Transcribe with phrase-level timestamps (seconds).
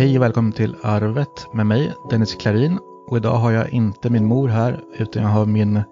[0.00, 2.78] Hej och välkommen till Arvet med mig, Dennis Klarin.
[3.06, 5.82] Och idag har jag inte min mor här, utan jag har min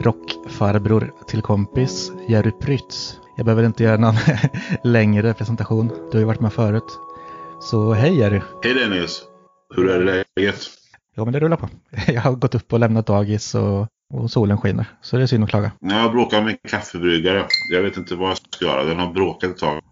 [0.00, 3.20] rockfarbror till kompis, Jerry Prytz.
[3.36, 4.14] Jag behöver inte göra någon
[4.84, 6.98] längre presentation, du har ju varit med förut.
[7.60, 8.40] Så hej Jerry!
[8.62, 9.22] Hej Dennis!
[9.76, 10.60] Hur är läget?
[11.14, 11.68] Ja men det rullar på.
[12.06, 15.44] Jag har gått upp och lämnat dagis och, och solen skiner, så det är synd
[15.44, 15.72] att klaga.
[15.80, 17.46] Jag bråkar med en kaffebryggare.
[17.72, 19.82] Jag vet inte vad jag ska göra, den har bråkat ett tag.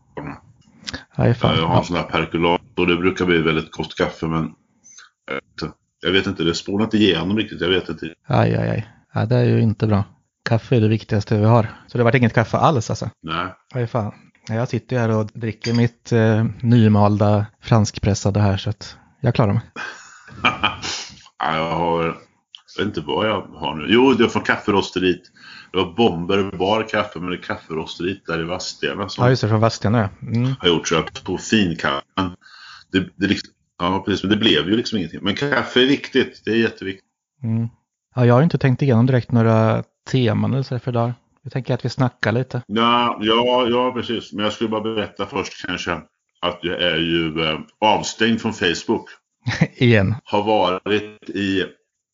[1.11, 1.57] Aj, fan.
[1.59, 4.53] Jag har en sån här perkulat och det brukar bli väldigt gott kaffe men
[5.27, 7.61] jag vet inte, jag vet inte det spånar inte igenom riktigt.
[7.61, 8.15] Jag vet inte.
[8.27, 8.89] Aj, aj, aj.
[9.15, 10.05] Ja, det är ju inte bra.
[10.49, 11.69] Kaffe är det viktigaste vi har.
[11.87, 13.11] Så det vart inget kaffe alls alltså?
[13.23, 13.55] Nej.
[13.75, 14.13] Aj, fan.
[14.49, 19.63] Jag sitter här och dricker mitt eh, nymalda franskpressade här så att jag klarar mig.
[21.39, 22.15] ja, jag har, jag
[22.79, 23.87] vet inte vad jag har nu.
[23.89, 25.23] Jo, det är från kafferosteriet.
[25.73, 29.43] Det var Bomber bar kaffe men det är kafferosteriet där i Vadstena som Ja, just
[29.43, 30.29] det, från Vadstena ja.
[30.29, 30.55] Mm.
[30.61, 32.37] har gjort så jag tog finkaffen.
[33.01, 35.21] Det, det, liksom, ja, precis, men det blev ju liksom ingenting.
[35.23, 37.05] Men kaffe är viktigt, det är jätteviktigt.
[37.43, 37.69] Mm.
[38.15, 41.13] Ja, jag har inte tänkt igenom direkt några teman eller så för idag.
[41.43, 42.63] Jag tänker att vi snackar lite.
[42.67, 44.33] Ja, ja, ja, precis.
[44.33, 46.01] Men jag skulle bara berätta först kanske
[46.41, 49.11] att jag är ju eh, avstängd från Facebook.
[49.77, 50.15] Igen.
[50.25, 51.65] Har varit i,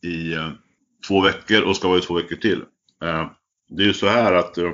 [0.07, 0.51] i eh,
[1.09, 2.61] två veckor och ska vara i två veckor till.
[3.05, 3.31] Eh,
[3.69, 4.71] det är ju så här att eh,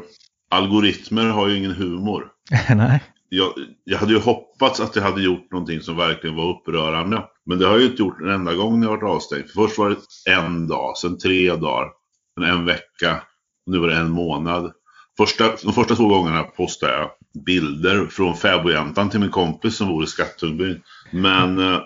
[0.50, 2.28] algoritmer har ju ingen humor.
[2.68, 3.02] Nej.
[3.28, 3.52] Jag,
[3.84, 7.24] jag hade ju hoppats att jag hade gjort någonting som verkligen var upprörande.
[7.46, 9.50] Men det har jag ju inte gjort en enda gång när jag varit avstängd.
[9.54, 9.96] Först var det
[10.32, 11.88] en dag, sen tre dagar,
[12.34, 13.22] sen en vecka.
[13.66, 14.72] Och nu var det en månad.
[15.16, 17.10] Första, de första två gångerna postade jag
[17.44, 20.82] bilder från fäbodjäntan till min kompis som bor i Skattungbyn.
[21.12, 21.80] Men eh,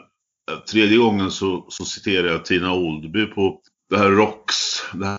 [0.71, 4.55] tredje gången så, så citerade jag Tina Oldby på det här ROX,
[4.93, 5.19] det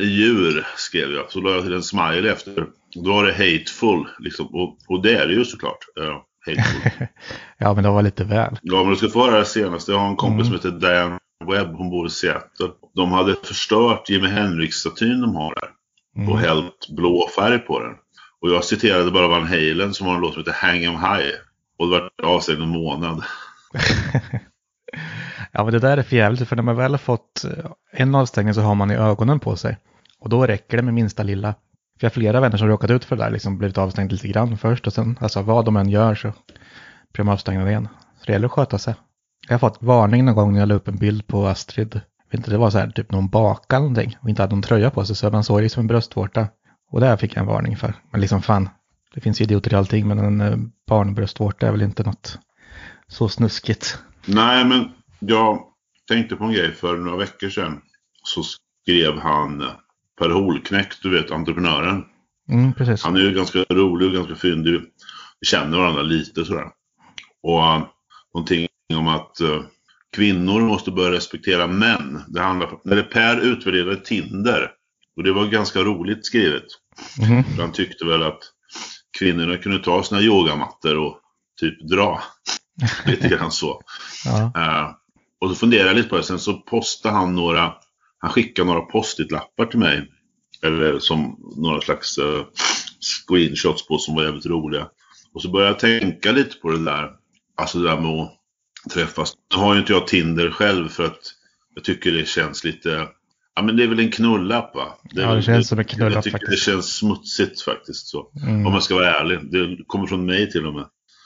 [0.00, 1.30] i djur skrev jag.
[1.30, 2.66] Så la jag till en smiley efter.
[2.94, 4.46] Då var det hateful liksom.
[4.46, 5.78] Och, och det är det ju såklart.
[6.00, 6.16] Uh,
[7.58, 8.58] ja men det var lite väl.
[8.62, 9.92] Ja men du ska få höra det senaste.
[9.92, 10.60] Jag har en kompis mm.
[10.60, 11.18] som heter Diane
[11.50, 11.74] Webb.
[11.74, 12.68] Hon bor i Seattle.
[12.94, 15.70] De hade förstört Jimi Hendrix-statyn de har där.
[16.16, 16.32] Mm.
[16.32, 17.92] Och hällt blå färg på den.
[18.40, 21.34] Och jag citerade bara Van Halen som har en låt som heter Hang 'em High.
[21.78, 23.24] Och det var avstängd en månad.
[25.52, 28.14] Ja, men det där är för jävligt, för när man väl har fått eh, en
[28.14, 29.76] avstängning så har man i ögonen på sig.
[30.20, 31.54] Och då räcker det med minsta lilla.
[32.00, 34.28] För jag har flera vänner som råkat ut för det där, liksom blivit avstängd lite
[34.28, 36.28] grann först och sen, alltså vad de än gör så
[37.12, 37.88] blir de avstängda igen.
[38.18, 38.94] Så det gäller att sköta sig.
[39.48, 41.94] Jag har fått varning någon gång när jag la upp en bild på Astrid.
[41.94, 44.62] Jag vet inte, det var så här typ någon baka någonting och inte hade någon
[44.62, 46.48] tröja på sig så man såg liksom en bröstvårta.
[46.90, 47.94] Och där fick jag en varning för.
[48.10, 48.68] Men liksom fan,
[49.14, 50.56] det finns idioter i allting men en eh,
[50.88, 52.38] barnbröstvårta är väl inte något
[53.08, 53.98] så snuskigt.
[54.26, 54.88] Nej, men
[55.20, 55.62] jag
[56.08, 57.80] tänkte på en grej för några veckor sedan.
[58.22, 59.64] Så skrev han
[60.18, 62.04] Per Holknekt, du vet entreprenören.
[62.50, 62.72] Mm.
[63.02, 64.80] Han är ju ganska rolig och ganska fyndig.
[65.40, 66.66] Vi känner varandra lite sådär.
[67.42, 67.86] Och uh,
[68.34, 69.62] någonting om att uh,
[70.16, 72.24] kvinnor måste börja respektera män.
[72.28, 74.70] Det handlar när det Per utvärderade Tinder.
[75.16, 76.64] Och det var ganska roligt skrivet.
[77.22, 77.44] Mm.
[77.58, 78.40] Han tyckte väl att
[79.18, 81.20] kvinnorna kunde ta sina yogamattor och
[81.60, 82.22] typ dra.
[83.06, 83.82] Lite grann så.
[84.24, 84.52] Ja.
[84.56, 84.94] Uh,
[85.40, 86.22] och så funderade jag lite på det.
[86.22, 87.72] Sen så postade han några,
[88.18, 90.08] han skickade några post-it-lappar till mig.
[90.62, 92.42] Eller som några slags uh,
[93.00, 94.86] screenshots på som var jävligt roliga.
[95.34, 97.10] Och så började jag tänka lite på det där.
[97.56, 98.30] Alltså det där med att
[98.94, 99.32] träffas.
[99.54, 101.20] Nu har ju inte jag Tinder själv för att
[101.74, 103.08] jag tycker det känns lite
[103.54, 104.98] Ja men det är väl en knullapp va?
[105.02, 106.66] Det, ja, det känns som en knullapp Jag tycker faktiskt.
[106.66, 108.30] det känns smutsigt faktiskt så.
[108.42, 108.66] Mm.
[108.66, 109.38] Om jag ska vara ärlig.
[109.52, 110.84] Det kommer från mig till och med.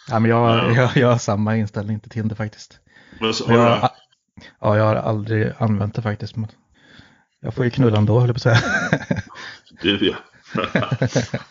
[0.08, 0.72] Ja, men jag, Ja.
[0.74, 2.78] jag, jag har samma inställning till Tinder faktiskt.
[3.20, 3.90] Men så, Och har jag,
[4.60, 6.34] ja, jag har aldrig använt det faktiskt.
[7.40, 8.58] Jag får ju knulla ändå, höll jag på att säga.
[9.82, 10.16] Det ja.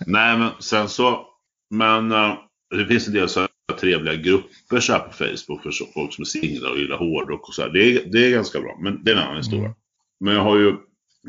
[0.08, 1.28] Nej, men sen så.
[1.70, 2.34] Men uh,
[2.70, 3.48] det finns en del så
[3.80, 7.48] trevliga grupper så här på Facebook för så, folk som är singlar och gillar hårdrock
[7.48, 7.70] och så här.
[7.70, 9.66] Det är, det är ganska bra, men det är en annan historia.
[9.66, 9.76] Mm.
[10.20, 10.76] Men jag har ju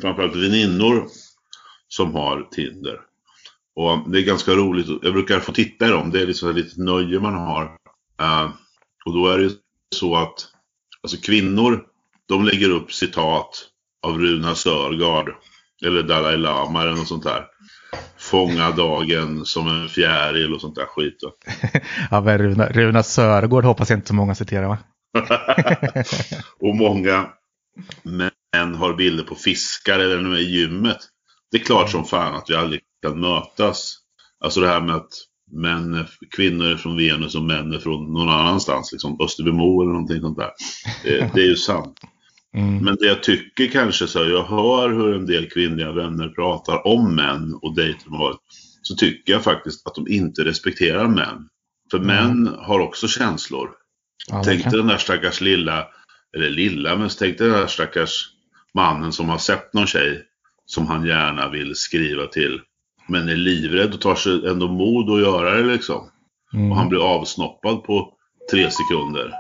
[0.00, 1.06] framförallt väninnor
[1.88, 3.00] som har Tinder.
[3.76, 4.86] Och det är ganska roligt.
[5.02, 6.10] Jag brukar få titta i dem.
[6.10, 7.64] Det är liksom ett litet nöje man har.
[8.22, 8.50] Uh,
[9.04, 9.50] och då är det ju
[9.94, 10.53] så att
[11.04, 11.84] alltså kvinnor,
[12.28, 13.68] de lägger upp citat
[14.06, 15.30] av Runa Sörgard
[15.84, 17.46] eller Dalai Lama eller något sånt där.
[18.18, 21.18] Fånga dagen som en fjäril och sånt där skit.
[21.22, 21.30] va.
[22.10, 24.78] Ja, men Runa, Runa Sörgård hoppas jag inte så många citerar va?
[26.60, 27.28] och många
[28.02, 30.98] män har bilder på fiskar eller när de är i gymmet.
[31.50, 33.96] Det är klart som fan att vi aldrig kan mötas.
[34.40, 35.12] Alltså det här med att
[35.54, 36.06] män,
[36.36, 38.92] kvinnor från Venus och män från någon annanstans.
[38.92, 40.50] Liksom Österbymo eller någonting sånt där.
[41.04, 41.98] Det, det är ju sant.
[42.56, 42.84] Mm.
[42.84, 47.14] Men det jag tycker kanske så jag hör hur en del kvinnliga vänner pratar om
[47.14, 48.36] män och dejter de har.
[48.82, 51.48] Så tycker jag faktiskt att de inte respekterar män.
[51.90, 52.06] För Mm.
[52.08, 53.70] män har också känslor.
[54.28, 55.86] Ja, tänk dig den där stackars lilla,
[56.36, 58.28] eller lilla, men tänk dig den där stackars
[58.74, 60.22] mannen som har sett någon tjej
[60.66, 62.60] som han gärna vill skriva till.
[63.08, 66.08] Men är livrädd och tar sig ändå mod att göra det liksom.
[66.54, 66.70] Mm.
[66.70, 68.12] Och han blir avsnoppad på
[68.50, 69.32] tre sekunder.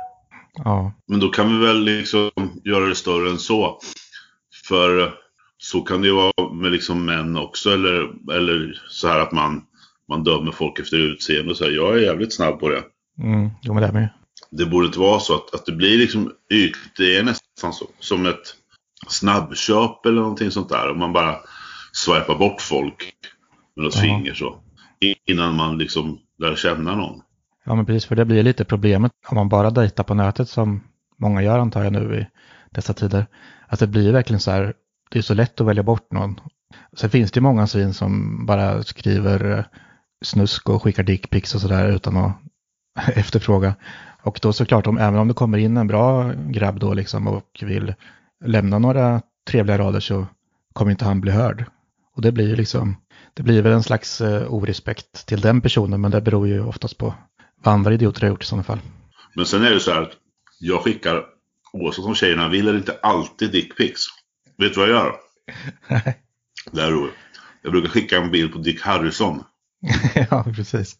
[0.54, 2.30] Ja, Men då kan vi väl liksom
[2.64, 3.78] göra det större än så.
[4.68, 5.14] För
[5.58, 7.70] så kan det ju vara med liksom män också.
[7.70, 9.62] Eller, eller så här att man,
[10.08, 11.70] man dömer folk efter utseende och så här.
[11.70, 12.82] Jag är jävligt snabb på det.
[13.18, 13.50] mm.
[13.62, 14.08] jo men det ju.
[14.50, 16.96] Det borde inte vara så att, att det blir liksom ytligt.
[16.96, 18.54] Det är nästan så, som ett
[19.08, 20.90] snabbköp eller någonting sånt där.
[20.90, 21.36] Och man bara
[21.92, 23.14] swipar bort folk
[23.76, 24.00] med något Ja.
[24.00, 24.56] finger så.
[25.26, 27.20] Innan man liksom lär känna någon.
[27.64, 30.80] Ja, men precis, för det blir lite problemet om man bara dejtar på nätet som
[31.18, 32.26] många gör antar jag nu i
[32.70, 33.26] dessa tider.
[33.68, 34.74] Att det blir verkligen så här,
[35.10, 36.40] det är så lätt att välja bort någon.
[36.96, 39.64] Sen finns det ju många svin som bara skriver eh,
[40.24, 42.36] snusk och skickar dickpics och sådär utan att
[43.16, 43.74] efterfråga.
[44.22, 47.62] Och då såklart, om, även om det kommer in en bra grabb då liksom och
[47.62, 47.94] vill
[48.44, 50.26] lämna några trevliga rader så
[50.72, 51.64] kommer inte han bli hörd.
[52.16, 52.96] Och det blir ju liksom,
[53.36, 56.98] det blir väl en slags eh, orespekt till den personen, men det beror ju oftast
[56.98, 57.14] på
[57.62, 58.78] vad andra idioter har gjort i sådana fall.
[59.34, 60.12] Men sen är det så här att
[60.60, 61.24] jag skickar,
[61.72, 64.02] oavsett om tjejerna vill eller inte, alltid dickpics.
[64.58, 65.14] Vet du vad jag gör?
[66.72, 67.14] Det här är roligt.
[67.62, 69.44] Jag brukar skicka en bild på Dick Harrison.
[70.30, 70.96] ja, precis.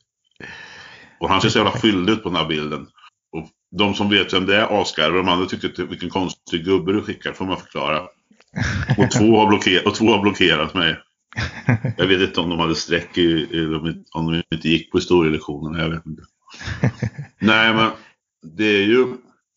[1.20, 2.86] Och han ser så jävla fylld ut på den här bilden.
[3.32, 3.48] Och
[3.78, 5.16] de som vet vem det är asgarvar.
[5.16, 8.00] De andra tycker att vilken konstig gubbe du skickar, får man förklara.
[8.98, 10.96] Och två har, blocker- och två har blockerat mig.
[11.96, 13.46] Jag vet inte om de hade streck i
[14.12, 15.82] om de inte gick på historielektionerna.
[15.82, 16.22] Jag vet inte.
[17.38, 17.90] Nej, men
[18.56, 19.06] det är ju,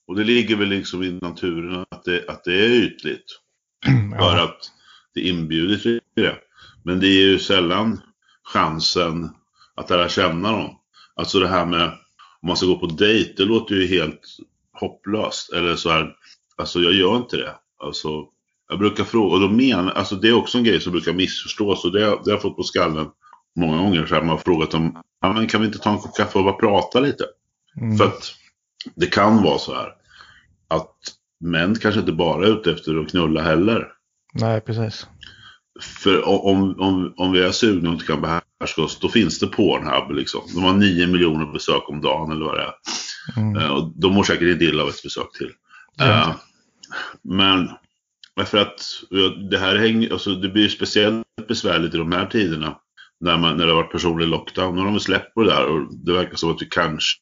[0.08, 3.26] och det ligger väl liksom i naturen att det, att det är ytligt.
[4.20, 4.72] För ja, att
[5.14, 6.36] det inbjuder till det.
[6.84, 8.02] Men det är ju sällan
[8.44, 9.30] chansen
[9.76, 10.80] att lära känna dem.
[11.16, 11.92] Alltså det här med
[12.42, 14.22] om man ska gå på dejt, det låter ju helt
[14.72, 15.54] hopplöst.
[15.54, 16.16] Eller så här,
[16.58, 17.56] alltså jag gör inte det.
[17.84, 18.26] Alltså,
[18.70, 21.86] jag brukar fråga, och då menar, alltså det är också en grej som brukar missförstås
[21.86, 23.08] och det, det har jag fått på skallen
[23.56, 24.06] många gånger.
[24.06, 26.38] Så här, man har frågat om, ja men kan vi inte ta en kopp kaffe
[26.40, 27.24] och bara prata lite?
[27.82, 28.34] mm, För att
[28.96, 29.88] det kan vara så här
[30.68, 30.96] att
[31.40, 33.88] män kanske inte bara är ute efter att knulla heller.
[34.34, 35.08] nej, precis.
[35.82, 39.48] För om, om, om vi är sugna och inte kan behärska oss, då finns det
[39.48, 40.42] Pornhub liksom.
[40.56, 42.74] De har nio miljoner besök om dagen eller vad det är.
[43.38, 45.52] Mm, Eh, Och de mår säkert inte illa av ett besök till.
[46.02, 46.32] Eh,
[47.22, 47.70] Men
[48.46, 48.80] för att
[49.50, 52.78] det här hänger, alltså det blir speciellt besvärligt i de här tiderna.
[53.20, 54.76] När, man, när det har varit personlig lockdown.
[54.76, 57.20] Nu har de släppt på det där och det verkar som att vi kanske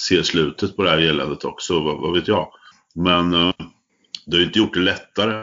[0.00, 1.80] ser slutet på det här eländet också.
[1.80, 2.48] Vad, vad vet jag.
[2.94, 3.52] Men eh,
[4.26, 5.42] det har ju inte gjort det lättare.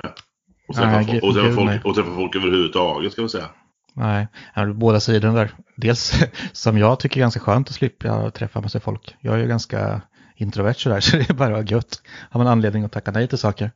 [0.69, 3.49] Att träffa, Nej, folk, och träffa, folk, och träffa folk överhuvudtaget ska vi säga.
[3.93, 5.51] nej, ja, båda sidorna där.
[5.75, 6.13] Dels
[6.51, 9.15] som jag tycker är ganska skönt att slippa träffa massa folk.
[9.19, 10.01] Jag är ju ganska
[10.35, 12.01] introvert sådär, så det är bara gött.
[12.29, 13.71] Har man anledning att tacka nej till saker.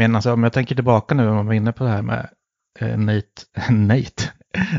[0.00, 2.28] Men alltså om jag tänker tillbaka nu, om man var inne på det här med
[2.78, 4.22] eh, Nate, Nate,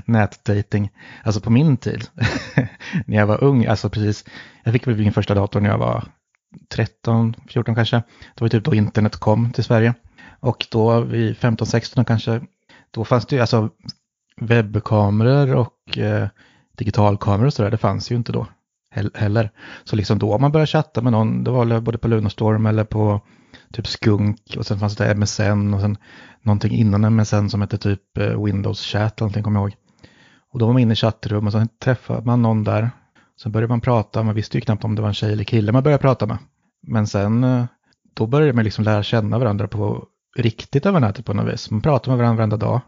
[0.05, 0.89] nätdating.
[1.23, 2.07] Alltså på min tid,
[3.05, 4.25] när jag var ung, alltså precis,
[4.63, 6.03] jag fick väl min första dator när jag var
[6.73, 7.95] 13, 14 kanske.
[8.35, 9.93] Det var typ då internet kom till Sverige.
[10.39, 12.41] Och då vid 15, 16 kanske,
[12.91, 13.69] då fanns det ju alltså
[14.41, 16.27] webbkameror och eh,
[16.77, 18.47] digitalkameror och sådär, det fanns ju inte då
[19.13, 19.51] heller.
[19.83, 22.83] Så liksom då om man började chatta med någon, det var både på Lunarstorm eller
[22.83, 23.21] på
[23.73, 25.97] typ Skunk och sen fanns det MSN och sen
[26.41, 29.75] någonting innan MSN som hette typ eh, Windows Chat eller någonting kommer jag ihåg.
[30.53, 32.91] Och då var man inne i chattrum och sen träffade man någon där.
[33.41, 35.71] Sen började man prata, man visste ju knappt om det var en tjej eller kille
[35.71, 36.37] man började prata med.
[36.87, 37.65] Men sen, eh,
[38.13, 41.71] då började man liksom lära känna varandra på riktigt över nätet på något vis.
[41.71, 42.81] Man pratade med varandra varenda dag.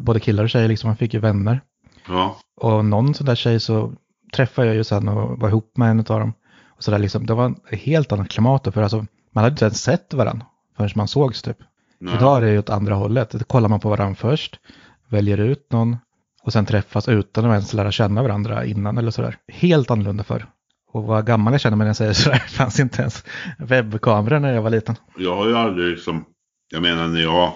[0.00, 1.60] Både killar och tjejer, liksom, man fick ju vänner.
[2.08, 3.92] Ja, Och någon sån där tjej så
[4.32, 6.32] träffade jag ju sen och var ihop med en av dem.
[6.68, 9.52] Och så där liksom, det var ett helt annat klimat då, för alltså, man hade
[9.52, 11.56] inte ens sett varandra förrän man sågs typ.
[11.98, 12.14] nej.
[12.14, 13.30] Idag är det ju åt andra hållet.
[13.30, 14.60] Då kollar man på varandra först,
[15.08, 15.96] väljer ut någon
[16.42, 19.36] och sen träffas utan att ens lära känna varandra innan eller sådär.
[19.48, 20.46] Helt annorlunda förr.
[20.92, 23.24] Och vad gammal jag känner mig när jag säger sådär, det fanns inte ens
[23.58, 24.96] webbkameror när jag var liten.
[25.16, 26.24] Jag har ju aldrig liksom,
[26.68, 27.52] jag menar när jag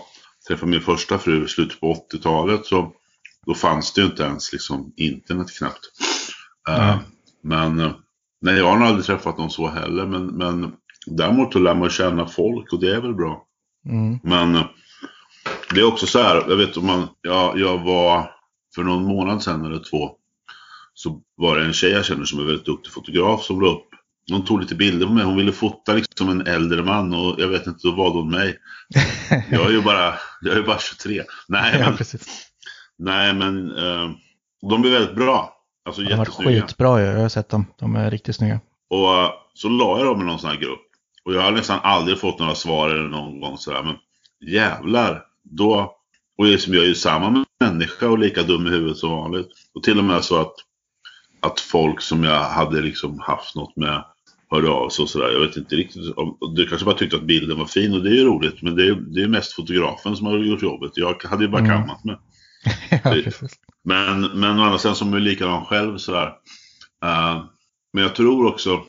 [0.48, 2.92] träffade min första fru i slutet på 80-talet så
[3.46, 5.80] då fanns det ju inte ens liksom internet knappt.
[6.78, 6.98] Nej.
[7.42, 7.92] men eh,
[8.40, 10.06] nej, jag har nog aldrig träffat någon så heller.
[10.06, 10.72] Men, men
[11.06, 13.44] däremot så lär man känna folk och det är väl bra.
[13.88, 14.18] Mm.
[14.22, 14.66] Men eh,
[15.74, 18.30] det är också så här, jag vet om man, jag, jag var
[18.74, 20.10] för någon månad sedan eller två.
[20.94, 23.86] Så var det en tjej jag känner som är väldigt duktig fotograf som la upp.
[24.30, 25.24] Hon tog lite bilder på mig.
[25.24, 28.56] Hon ville fota liksom en äldre man och jag vet inte, då valde hon mig.
[29.50, 31.22] Jag är ju bara, jag är bara 23.
[31.48, 32.46] Nej ja, men, precis.
[32.98, 34.10] nej, men eh,
[34.70, 35.59] de blir väldigt bra.
[35.84, 37.66] Alltså De har varit skitbra, jag har sett dem.
[37.78, 38.60] De är riktigt snygga.
[38.90, 40.86] Och uh, så la jag dem i någon sån här grupp.
[41.24, 43.82] Och jag har nästan aldrig fått några svar eller någon gång sådär.
[43.82, 43.96] Men
[44.50, 45.96] jävlar, då...
[46.38, 49.48] Och liksom, jag är ju samma människa och lika dum i huvudet som vanligt.
[49.74, 50.54] Och till och med så att,
[51.40, 54.04] att folk som jag hade liksom haft något med
[54.50, 55.30] hörde av sig och sådär.
[55.32, 56.02] Jag vet inte riktigt.
[56.56, 58.62] Du kanske bara tyckte att bilden var fin och det är ju roligt.
[58.62, 60.90] Men det är, det är mest fotografen som har gjort jobbet.
[60.94, 61.70] Jag hade ju bara mm.
[61.70, 62.16] kammat mig.
[63.04, 63.14] ja,
[63.84, 66.26] men, men å andra sidan som är likadan själv sådär.
[67.04, 67.44] Uh,
[67.92, 68.84] men jag tror också,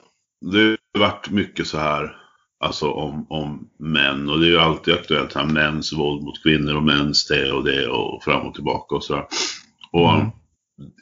[0.51, 2.15] det har varit mycket så här,
[2.59, 6.75] alltså om, om män och det är ju alltid aktuellt här, mäns våld mot kvinnor
[6.75, 9.25] och mäns det och det och fram och tillbaka och sådär.
[9.91, 10.27] Och mm.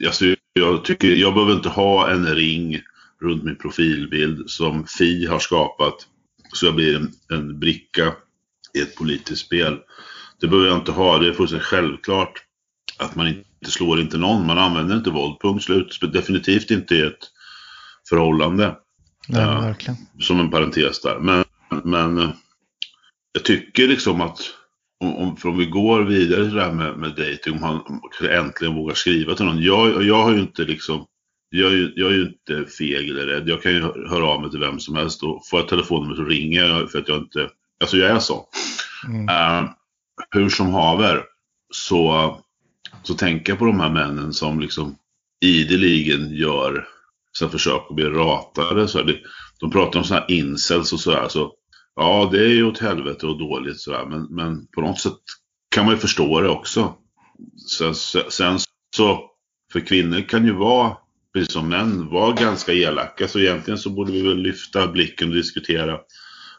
[0.06, 2.82] alltså, jag tycker, jag behöver inte ha en ring
[3.22, 5.96] runt min profilbild som Fi har skapat
[6.54, 8.14] så jag blir en, en bricka
[8.74, 9.78] i ett politiskt spel.
[10.40, 12.44] Det behöver jag inte ha, det är fullständigt självklart
[13.00, 16.00] att man inte slår inte någon, man använder inte våld, punkt slut.
[16.14, 17.20] Definitivt inte i ett
[18.10, 18.76] förhållande.
[19.28, 19.98] Nej, uh, verkligen.
[20.20, 21.20] Som en parentes där.
[21.20, 21.44] Men,
[21.84, 22.30] men uh,
[23.32, 24.40] jag tycker liksom att
[25.00, 28.76] om, om, om vi går vidare till det här med, med dating, om han äntligen
[28.76, 29.62] vågar skriva till någon.
[29.62, 31.06] Jag, jag har ju inte liksom
[31.50, 33.50] jag, är, jag är ju inte feg eller rädd.
[33.50, 36.24] Jag kan ju höra av mig till vem som helst och får jag telefonnummer så
[36.24, 37.50] ringer jag för att jag inte,
[37.82, 38.46] alltså jag är så.
[39.08, 39.30] Mm.
[39.30, 39.70] Uh,
[40.32, 41.24] hur som haver
[41.74, 42.38] så,
[43.04, 44.96] så tänker jag på de här männen som liksom
[45.42, 46.88] ideligen gör
[47.38, 48.88] sina försök att bli ratade.
[48.88, 49.18] Så det,
[49.60, 51.28] de pratar om sådana här incels och sådär.
[51.30, 51.54] Så,
[51.96, 54.06] ja, det är ju åt helvete och dåligt sådär.
[54.06, 55.18] Men, men på något sätt
[55.76, 56.94] kan man ju förstå det också.
[57.78, 57.96] Sen,
[58.30, 58.60] sen
[58.96, 59.30] så,
[59.72, 60.98] för kvinnor kan ju vara,
[61.34, 63.28] precis som män, vara ganska elaka.
[63.28, 66.00] Så egentligen så borde vi väl lyfta blicken och diskutera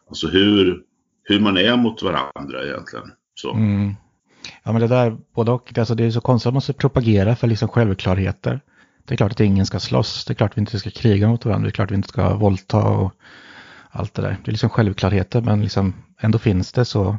[0.08, 0.82] alltså hur,
[1.22, 3.10] hur man är mot varandra egentligen.
[3.34, 3.52] Så.
[3.54, 3.94] Mm.
[4.62, 7.36] Ja men det där, både och, alltså det är så konstigt att man måste propagera
[7.36, 8.60] för liksom självklarheter.
[9.04, 11.28] Det är klart att ingen ska slåss, det är klart att vi inte ska kriga
[11.28, 13.12] mot varandra, det är klart att vi inte ska våldta och
[13.90, 14.36] allt det där.
[14.44, 17.18] Det är liksom självklarheter men liksom ändå finns det så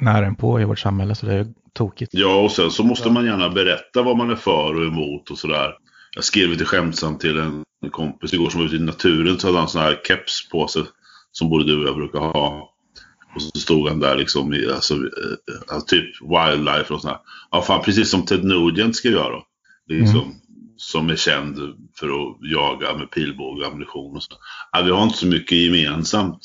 [0.00, 2.10] nära på i vårt samhälle så det är tokigt.
[2.14, 5.38] Ja och sen så måste man gärna berätta vad man är för och emot och
[5.38, 5.74] sådär.
[6.14, 9.58] Jag skrev lite skämtsamt till en kompis igår som var ute i naturen så hade
[9.58, 10.82] han sån här keps på sig
[11.32, 12.71] som både du och jag brukar ha.
[13.34, 17.18] Och så stod han där liksom i alltså, eh, typ wildlife och sådär.
[17.50, 19.44] Ja fan precis som Ted Nugent skrev jag då.
[19.88, 20.32] Liksom, mm
[20.82, 21.58] som är känd
[21.98, 24.16] för att jaga med pilbåge och ammunition.
[24.16, 24.32] Och så.
[24.72, 26.40] Ja, vi har inte så mycket gemensamt.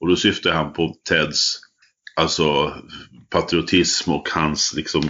[0.00, 1.56] Och då syftar han på Teds
[2.16, 2.74] alltså,
[3.30, 5.02] patriotism och hans liksom,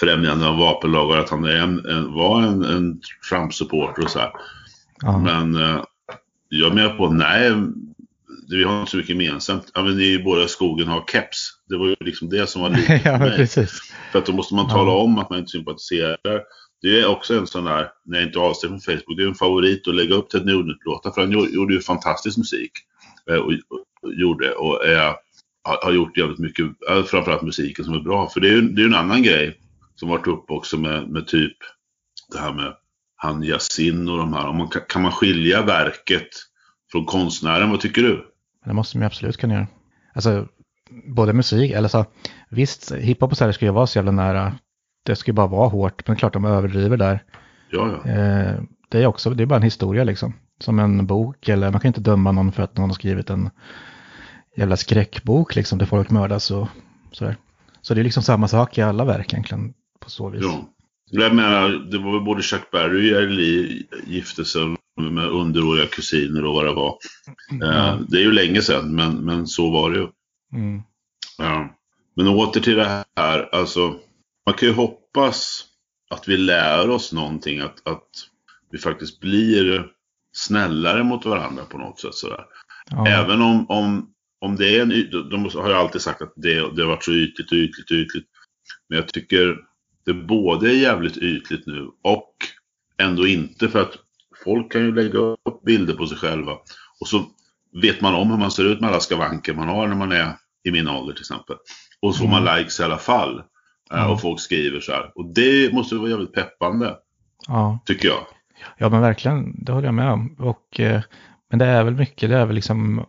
[0.00, 1.18] främjande av vapenlagar.
[1.18, 3.00] Att han är en, en, var en, en
[3.30, 4.32] Trump-supporter och så här.
[5.02, 5.18] Ja.
[5.18, 5.82] Men eh,
[6.48, 7.52] jag menar på, nej,
[8.56, 9.70] vi har inte så mycket gemensamt.
[9.74, 11.50] Ja, men ni båda i skogen har keps.
[11.68, 13.36] Det var ju liksom det som var likt ja, mig.
[13.36, 13.92] Precis.
[14.12, 16.42] För att då måste man tala om att man inte sympatiserar
[16.82, 19.34] det är också en sån där, när jag inte avstängd från Facebook, det är en
[19.34, 21.10] favorit att lägga upp Ted Nugent-låtar.
[21.10, 22.72] För han gjorde ju fantastisk musik.
[23.30, 23.52] Eh, och,
[24.00, 25.14] och gjorde och är,
[25.82, 26.66] har gjort jävligt mycket,
[27.06, 28.28] framförallt musiken som är bra.
[28.28, 29.58] För det är ju det är en annan grej
[29.94, 31.56] som varit uppe också med, med typ
[32.32, 32.74] det här med
[33.16, 34.48] han Yasin och de här.
[34.48, 36.28] Om man, kan man skilja verket
[36.92, 37.70] från konstnären?
[37.70, 38.29] Vad tycker du?
[38.70, 39.66] Det måste man absolut kunna göra.
[40.14, 40.48] Alltså,
[41.16, 42.04] både musik, eller så,
[42.50, 44.52] visst, hiphop och så här ska ju vara så jävla nära
[45.02, 47.24] det ska ju bara vara hårt, men klart de överdriver där.
[47.70, 48.10] Ja, ja.
[48.10, 50.34] Eh, det är också, det är bara en historia liksom.
[50.60, 53.50] Som en bok, eller man kan inte döma någon för att någon har skrivit en
[54.56, 56.68] jävla skräckbok liksom, där folk mördas och
[57.12, 57.36] sådär.
[57.80, 60.42] Så det är liksom samma sak i alla verk egentligen, på så vis.
[60.44, 60.68] Ja.
[61.10, 64.62] Jag menar, det var väl både Chuck Berry och Jerry Lee gifte sig
[65.00, 66.98] med underåriga kusiner och vad det var.
[67.50, 68.06] Mm.
[68.08, 70.08] det är ju länge sedan, men, men så var det ju.
[70.52, 70.82] Mm.
[71.38, 71.76] Ja.
[72.16, 73.96] Men åter till det här, alltså
[74.46, 75.64] man kan ju hoppas
[76.10, 78.08] att vi lär oss någonting, att, att
[78.70, 79.86] vi faktiskt blir
[80.32, 82.14] snällare mot varandra på något sätt.
[82.14, 82.44] Sådär.
[82.90, 83.06] Ja.
[83.06, 86.82] Även om, om, om det är en de har ju alltid sagt att det, det
[86.82, 88.26] har varit så ytligt och ytligt och ytligt.
[88.88, 89.58] Men jag tycker
[90.04, 92.34] det både är jävligt ytligt nu och
[92.98, 93.98] ändå inte för att
[94.44, 96.52] folk kan ju lägga upp bilder på sig själva.
[97.00, 97.24] Och så
[97.82, 100.36] vet man om hur man ser ut med alla skavanker man har när man är
[100.64, 101.56] i min ålder till exempel.
[102.02, 102.58] Och så får man mm.
[102.58, 103.42] likes i alla fall.
[103.92, 104.10] Mm.
[104.10, 105.12] Och folk skriver så här.
[105.14, 106.96] Och det måste vara jävligt peppande.
[107.46, 107.78] Ja.
[107.86, 108.26] Tycker jag.
[108.78, 110.36] Ja men verkligen, det håller jag med om.
[110.38, 111.02] Och, eh,
[111.50, 113.06] men det är väl mycket, det är väl liksom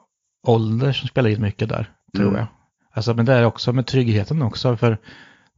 [0.48, 2.40] ålder som spelar in mycket där, tror mm.
[2.40, 2.48] jag.
[2.94, 4.98] Alltså, men det är också med tryggheten också, för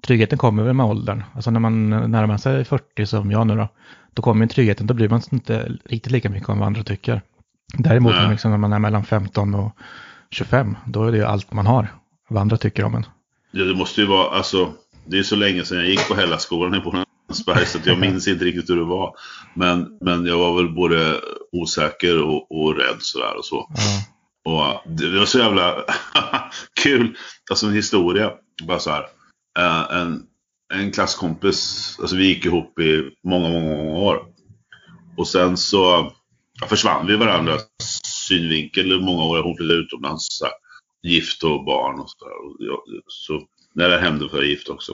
[0.05, 1.23] tryggheten kommer väl med åldern.
[1.35, 3.67] Alltså när man närmar sig 40 som jag nu då,
[4.13, 7.21] då kommer tryggheten, då bryr man sig inte riktigt lika mycket om vad andra tycker.
[7.77, 9.77] Däremot liksom, när man är mellan 15 och
[10.29, 11.87] 25, då är det ju allt man har,
[12.27, 13.05] vad andra tycker om en.
[13.51, 14.73] Ja, det måste ju vara, alltså
[15.05, 18.45] det är så länge sedan jag gick på Hällaskolan på Ljusnarsberg så jag minns inte
[18.45, 19.15] riktigt hur det var.
[19.53, 21.15] Men, men jag var väl både
[21.51, 23.69] osäker och, och rädd sådär och så.
[23.75, 24.03] Ja.
[24.51, 25.75] Och det var så jävla
[26.83, 27.17] kul,
[27.49, 28.31] alltså en historia.
[28.67, 29.05] Bara så här.
[29.59, 30.23] Eh, en,
[30.73, 34.25] en klasskompis, alltså vi gick ihop i många, många, många år.
[35.17, 36.11] Och sen så
[36.61, 37.61] ja, försvann vi varandras
[38.27, 39.43] synvinkel i många år.
[39.43, 40.53] Hon flyttade utomlands, så här,
[41.03, 42.45] gift och barn och så, där.
[42.45, 43.41] och jag, så
[43.75, 44.93] När det hände för jag gift också.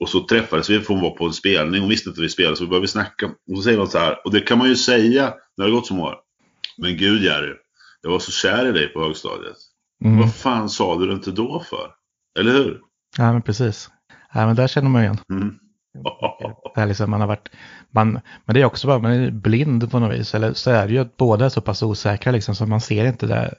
[0.00, 1.80] Och så träffades vi för hon var på en spelning.
[1.80, 3.26] Hon visste inte att vi spelade så vi började snacka.
[3.26, 5.78] Och så säger hon så här, och det kan man ju säga när det har
[5.78, 6.16] gått så många år.
[6.78, 7.54] Men gud Jerry,
[8.02, 9.56] jag var så kär i dig på högstadiet.
[10.04, 10.18] Mm.
[10.18, 11.90] Vad fan sa du det inte då för?
[12.38, 12.80] Eller hur?
[13.18, 13.90] Ja, men precis.
[14.34, 15.18] Ja, men där känner man igen.
[15.30, 15.58] Mm.
[16.74, 17.48] Det är liksom, man har varit,
[17.90, 20.34] man, men det är också bara, man är blind på något vis.
[20.34, 23.04] Eller så är det ju att båda är så pass osäkra liksom, så man ser
[23.04, 23.54] inte det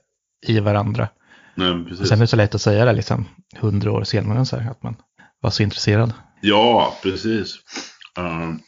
[0.48, 1.08] i varandra.
[1.56, 2.08] Nej, Och precis.
[2.10, 3.26] sen är det så lätt att säga det liksom
[3.60, 4.96] hundra år senare, så här, att man
[5.42, 6.14] var så intresserad.
[6.42, 7.60] Ja, precis.
[8.20, 8.60] Um,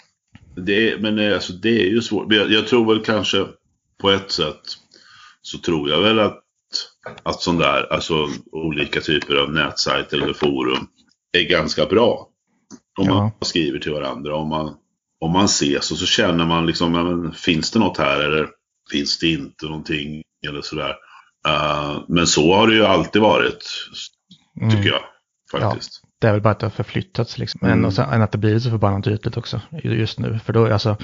[0.56, 2.34] det, men alltså, det är ju svårt.
[2.34, 3.46] Jag, jag tror väl kanske
[4.01, 4.62] på ett sätt
[5.42, 6.39] så tror jag väl att,
[7.24, 10.88] att sån där, alltså olika typer av nätsajter eller forum
[11.38, 12.27] är ganska bra.
[13.00, 13.46] Om man Ja.
[13.46, 14.75] skriver till varandra, om man,
[15.20, 18.50] om man ses och så känner man liksom, ja, finns det något här eller
[18.91, 20.96] finns det inte någonting eller sådär.
[21.48, 23.63] Uh, men så har det ju alltid varit,
[24.62, 24.70] Mm.
[24.75, 25.01] tycker jag
[25.51, 26.01] faktiskt.
[26.22, 27.60] Det är väl bara att det har förflyttats liksom.
[27.63, 27.86] Men Mm.
[27.86, 30.39] och sen, att det blivit så förbannat ytligt också just nu.
[30.46, 30.98] För då, alltså,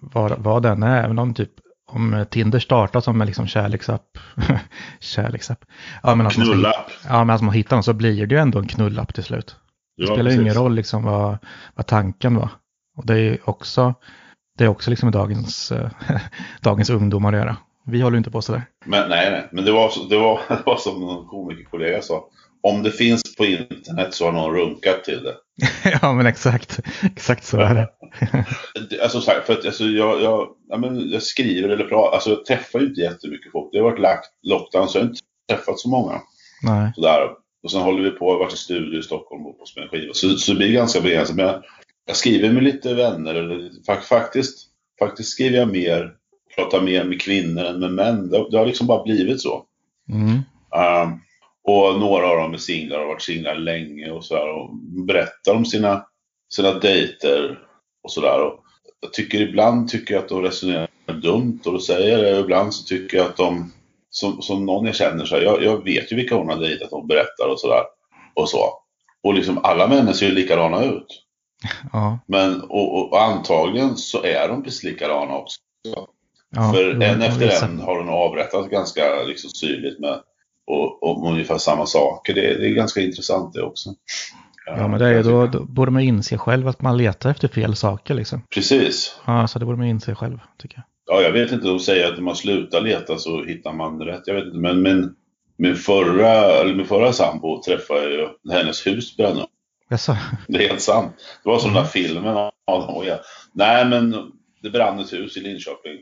[0.00, 1.50] vad, vad den är, även om typ
[1.86, 4.18] om Tinder startar som en liksom kärleksapp.
[5.00, 5.64] kärleksapp.
[6.02, 6.90] Ja, men att man ska- Knullapp.
[7.08, 9.56] Ja, men alltså man hittar den så blir det ju ändå en knullapp till slut.
[9.96, 10.58] Det Ja, spelar ju ingen precis.
[10.60, 11.38] roll liksom vad,
[11.74, 12.48] vad tanken var.
[12.96, 13.94] Och det är också,
[14.58, 15.90] det är också liksom dagens, eh,
[16.60, 17.56] dagens ungdomar att göra.
[17.86, 18.62] Vi håller inte på sådär.
[18.84, 19.48] Men nej, nej.
[19.52, 22.24] Men det var, det var, det var som någon komikerkollega sa.
[22.68, 25.34] Om det finns på internet så har någon runkat till det.
[26.02, 26.80] ja, men exakt.
[27.02, 27.88] Exakt så är det.
[29.02, 32.14] Alltså, så här, för att alltså, jag, jag, ja, men jag skriver eller pratar.
[32.14, 33.68] Alltså, jag träffar ju inte jättemycket folk.
[33.72, 36.20] Det har varit lagt, lockdown så jag har inte träffat så många.
[36.62, 36.92] Nej.
[36.94, 37.28] Sådär.
[37.62, 39.88] Och sen håller vi på, jag har varit i studio i Stockholm och på spela
[39.88, 40.14] skiva.
[40.14, 41.36] Så, så det blir ganska begränsat.
[41.36, 41.62] Men jag,
[42.06, 43.34] jag skriver med lite vänner.
[43.34, 44.58] Eller, fa- faktiskt,
[44.98, 46.12] faktiskt skriver jag mer,
[46.56, 48.30] pratar mer med kvinnor än med män.
[48.30, 49.64] Det, det har liksom bara blivit så.
[50.10, 50.28] Mm.
[50.32, 51.20] Um,
[51.64, 54.48] och några av dem är singlar och har varit singlar länge och sådär.
[54.48, 54.70] Och
[55.06, 56.06] berättar om sina,
[56.52, 57.58] sina dejter
[58.02, 58.42] och sådär.
[58.42, 58.60] Och
[59.00, 60.88] jag tycker ibland tycker jag att de resonerar
[61.22, 62.40] dumt och då säger det.
[62.40, 63.72] Ibland så tycker jag att de,
[64.10, 66.92] som, som någon jag känner, så här, jag, jag vet ju vilka hon har dejtat
[66.92, 67.82] och berättar och sådär.
[68.34, 68.80] Och så.
[69.22, 71.06] Och liksom alla män ser ju likadana ut.
[71.92, 72.18] Ja.
[72.26, 75.60] Men och, och, och antagligen så är de precis likadana också.
[76.50, 76.72] ja.
[76.72, 80.20] För en efter en har hon avrättat ganska liksom, syrligt med
[80.66, 82.34] och, och ungefär samma saker.
[82.34, 83.90] Det, det är ganska intressant det också.
[84.66, 87.76] Ja, men det är då, då borde man inse själv att man letar efter fel
[87.76, 88.42] saker liksom.
[88.54, 89.20] Precis.
[89.26, 90.84] Ja, så det borde man inse själv, tycker jag.
[91.16, 94.22] Ja, jag vet inte, de säger att när man slutar leta så hittar man rätt.
[94.26, 95.14] Jag vet inte, men min,
[95.56, 99.48] min, förra, eller min förra sambo träffade jag ju när hennes hus brann upp.
[99.90, 100.16] Jaså?
[100.48, 101.12] Det är helt sant.
[101.42, 101.74] Det var som Mm.
[101.74, 102.34] den där filmen.
[102.34, 103.18] Ja, och ja.
[103.52, 104.16] Nej, men
[104.62, 105.98] det brann ett hus i Linköping.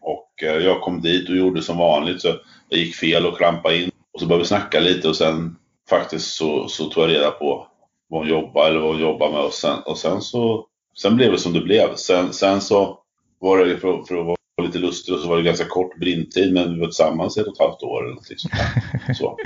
[0.00, 2.22] Och eh, jag kom dit och gjorde som vanligt.
[2.22, 2.28] Så
[2.68, 3.90] jag gick fel och klampade in.
[4.14, 5.56] Och så började vi snacka lite och sen
[5.90, 7.66] faktiskt så, så tog jag reda på
[8.08, 9.40] vad hon jobbar eller vad hon jobbar med.
[9.40, 11.94] Och sen, och sen så sen blev det som det blev.
[11.94, 12.98] Sen, sen så
[13.38, 16.54] var det för, för att vara lite lustig och så var det ganska kort brintid.
[16.54, 18.26] Men vi var tillsammans i ett och ett halvt år eller något.
[19.16, 19.38] Så.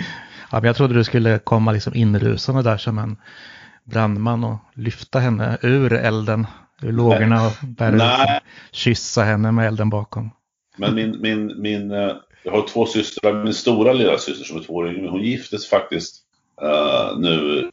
[0.50, 3.16] Ja, men jag trodde du skulle komma liksom inrusande där som en
[3.84, 6.46] brandman och lyfta henne ur elden,
[6.82, 8.40] ur lågorna och bära
[8.72, 10.30] kyssa henne med elden bakom.
[10.76, 13.44] Men min, min, min, eh, jag har två systrar.
[13.44, 16.16] Min stora lilla syster som är två år yngre, hon giftes faktiskt
[16.62, 17.70] eh, nu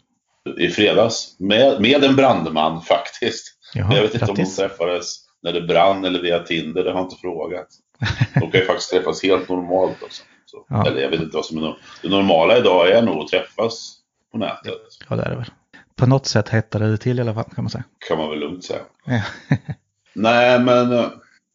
[0.58, 3.58] i fredags med, med en brandman faktiskt.
[3.74, 4.56] Jaha, jag vet inte om de grattis.
[4.56, 7.68] träffades när det brann eller via Tinder, det har jag inte frågat.
[8.34, 10.24] De kan ju faktiskt träffas helt normalt också.
[10.46, 10.88] Så, Ja.
[10.88, 13.96] Eller jag vet inte vad som är no Det normala idag är nog att träffas
[14.32, 14.82] på nätet.
[15.10, 15.52] Ja, det är det väl.
[15.96, 17.84] På något sätt hettade det till i alla fall, kan man säga.
[18.08, 18.82] Kan man väl lugnt säga.
[19.06, 19.22] Ja.
[20.14, 21.10] Nej, men eh,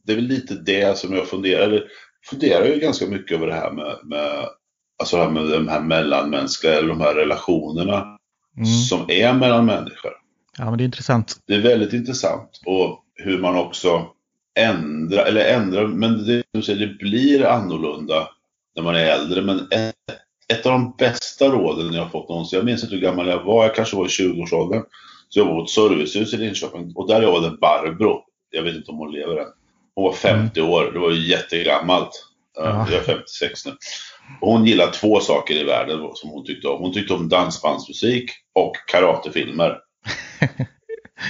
[0.07, 1.83] det är väl lite det som jag funderar,
[2.25, 4.49] funderar ju ganska mycket över det här med, med
[4.99, 8.17] alltså det här med de här mellanmänskliga, eller de här relationerna
[8.57, 8.67] Mm.
[8.67, 10.11] som är mellan människor.
[10.59, 11.37] ja, men det är intressant.
[11.47, 14.07] Det är väldigt intressant och hur man också
[14.59, 16.43] ändrar, eller ändrar, men det,
[16.75, 18.29] det blir annorlunda
[18.77, 19.43] när man är äldre.
[19.43, 19.95] Men ett,
[20.53, 23.45] ett av de bästa råden jag har fått någonsin, jag minns inte hur gammal jag
[23.45, 24.83] var, jag kanske var i 20-årsåldern.
[25.29, 28.23] Så jag var på ett servicehus i Linköping och där jobbade Barbro.
[28.51, 29.49] Jag vet inte om hon lever än.
[29.95, 32.27] Hon var 50 år, det var ju jättegammalt.
[32.57, 32.65] Ja.
[32.65, 32.87] Ja.
[32.91, 33.77] Jag är 56 nu.
[34.41, 36.83] Hon gillar två saker i världen som hon tyckte om.
[36.83, 39.79] Hon tyckte om dansbandsmusik och karatefilmer.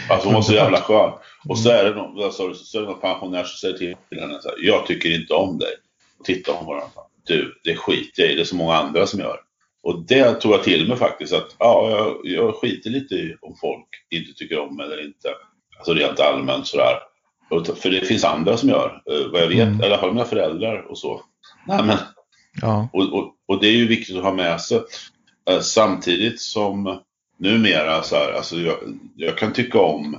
[0.09, 1.13] Alltså hon var så jävla skön.
[1.49, 4.39] Och så är det någon, du, så är det någon pensionär som säger till henne
[4.43, 5.73] så här, jag tycker inte om dig.
[6.19, 6.89] Och tittar hon på den
[7.27, 9.41] du, det skiter jag i, det är så många andra som gör.
[9.83, 13.57] Och det tog jag till mig faktiskt att ja, jag, jag skiter lite i om
[13.61, 15.29] folk inte tycker om mig eller inte.
[15.79, 16.99] Alltså rent allmänt sådär.
[17.51, 19.81] För det finns andra som gör, eh, vad jag vet, mm.
[19.81, 21.21] i alla fall mina föräldrar och så.
[21.67, 21.97] Nej, men,
[22.63, 22.89] ja.
[22.93, 24.81] och, och, och det är ju viktigt att ha med sig.
[25.51, 27.01] Eh, samtidigt som
[27.39, 28.77] numera så här, alltså jag,
[29.17, 30.11] jag kan tycka om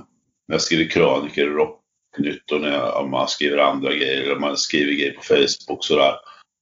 [0.48, 4.56] när jag skriver krönikor i Rocknytt och när jag, man skriver andra grejer, eller man
[4.56, 6.14] skriver grejer på Facebook sådär.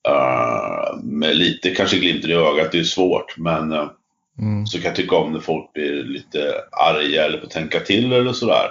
[0.08, 3.90] Uh, med lite kanske glimten i ögat, det är svårt, men uh,
[4.38, 4.66] mm.
[4.66, 8.32] så kan jag tycka om när folk blir lite arga eller får tänka till eller
[8.32, 8.68] sådär.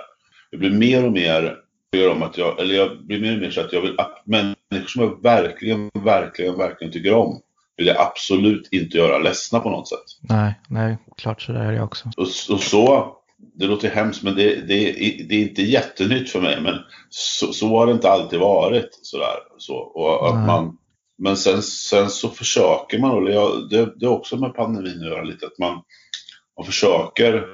[0.50, 1.58] Jag blir mer och mer
[1.98, 4.24] gör om att jag, eller jag blir mer och mer så att jag vill att
[4.26, 7.42] människor som jag verkligen, verkligen, verkligen tycker om
[7.78, 10.06] vill jag absolut inte göra ledsna på något sätt.
[10.22, 12.12] Nej, nej, klart så där är jag också.
[12.18, 14.92] Och, och så, det låter hemskt men det, det,
[15.30, 16.76] det är inte jättenytt för mig men
[17.10, 19.36] så, så har det inte alltid varit sådär.
[19.58, 20.78] Så, och att man,
[21.18, 25.10] men sen, sen så försöker man, och det, det, det är också med pandemin att
[25.10, 25.84] göra lite, att man,
[26.58, 27.46] man försöker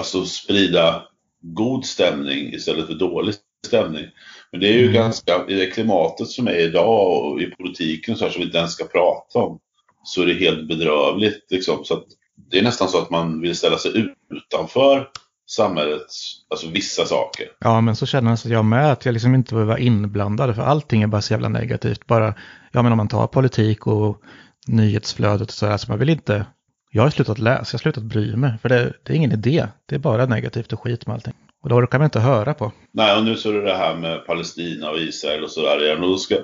[0.00, 1.02] alltså sprida
[1.40, 3.34] god stämning istället för dålig
[3.66, 4.06] stämning.
[4.52, 4.94] Men det är ju mm.
[4.94, 8.58] ganska, i det klimatet som är idag och i politiken så här som vi inte
[8.58, 9.58] ens ska prata om,
[10.04, 11.84] så är det helt bedrövligt liksom.
[11.84, 12.04] Så att
[12.50, 15.08] det är nästan så att man vill ställa sig utanför
[15.46, 17.46] samhällets, alltså vissa saker.
[17.58, 21.02] Ja, men så känner jag med att jag liksom inte vill vara inblandad för allting
[21.02, 22.06] är bara så jävla negativt.
[22.06, 22.34] Bara,
[22.72, 24.22] ja men om man tar politik och
[24.66, 26.46] nyhetsflödet och sådär, så man vill inte,
[26.90, 29.66] jag har slutat läsa, jag har slutat bry mig, för det, det är ingen idé.
[29.86, 31.34] Det är bara negativt och skit med allting.
[31.66, 32.72] Och då kan man inte höra på.
[32.92, 36.02] Nej, och nu så är det det här med Palestina och Israel och sådär igen.
[36.02, 36.36] Och då ska,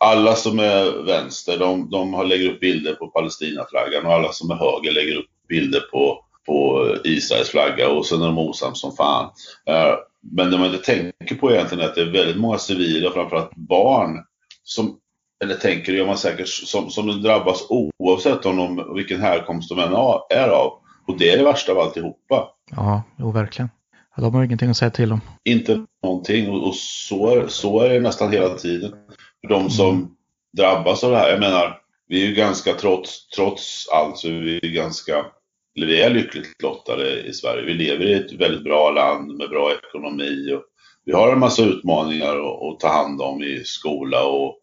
[0.00, 4.50] alla som är vänster, de, de har lägger upp bilder på Palestinaflaggan och alla som
[4.50, 8.96] är höger lägger upp bilder på, på Israels flagga och sen är de osams som
[8.96, 9.24] fan.
[9.70, 13.10] Uh, men det man inte tänker på egentligen är att det är väldigt många civila,
[13.10, 14.24] framförallt barn,
[14.62, 14.96] som,
[15.44, 17.66] eller tänker gör man säkert, som, som drabbas
[17.98, 19.92] oavsett om de, vilken härkomst de än
[20.30, 20.72] är av.
[21.06, 22.48] Och det är det värsta av alltihopa.
[22.70, 23.68] Ja, jo verkligen.
[24.20, 25.20] De har ingenting att säga till om.
[25.44, 28.90] Inte någonting och, och så, är, så är det nästan hela tiden.
[29.40, 30.08] För de som mm.
[30.56, 34.32] drabbas av det här, jag menar, vi är ju ganska trots, trots allt så är
[34.32, 35.26] vi ganska,
[35.76, 37.64] eller vi är lyckligt lottade i Sverige.
[37.64, 40.62] Vi lever i ett väldigt bra land med bra ekonomi och
[41.04, 44.58] vi har en massa utmaningar att, att ta hand om i skola och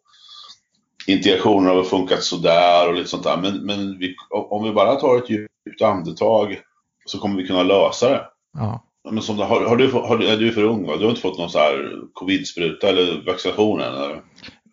[1.07, 3.37] integrationen har funkat sådär och lite sånt där.
[3.37, 6.59] Men, men vi, om vi bara tar ett djupt andetag
[7.05, 8.25] så kommer vi kunna lösa det.
[8.53, 8.85] Ja.
[9.11, 10.87] Men som, har, har, du, har, är du för ung?
[10.87, 10.97] Va?
[10.97, 13.93] Du har inte fått någon så här covid-spruta eller vaccination än?
[13.93, 14.21] Eller?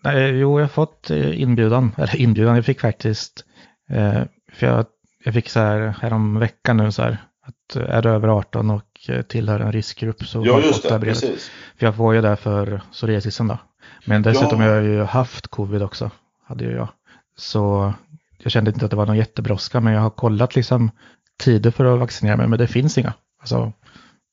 [0.05, 1.92] Nej, jo, jag har fått eh, inbjudan.
[1.99, 3.45] Eller inbjudan, jag fick faktiskt.
[3.90, 4.87] Eh, för jag,
[5.25, 7.18] jag fick så här härom veckan nu så här.
[7.47, 10.75] Att eh, är du över 18 och eh, tillhör en riskgrupp så ja, har jag
[10.75, 11.21] fått det, det brevet.
[11.21, 11.51] Precis.
[11.79, 13.59] För jag får ju det för psoriasisen då.
[14.05, 14.66] Men dessutom ja.
[14.66, 16.11] har jag ju haft covid också.
[16.45, 16.88] Hade ju jag.
[17.37, 17.95] Så
[18.38, 19.81] jag kände inte att det var någon jättebrådska.
[19.81, 20.90] Men jag har kollat liksom
[21.38, 22.49] tider för att vaccinera mig.
[22.49, 23.12] Men det finns inga.
[23.40, 23.73] Alltså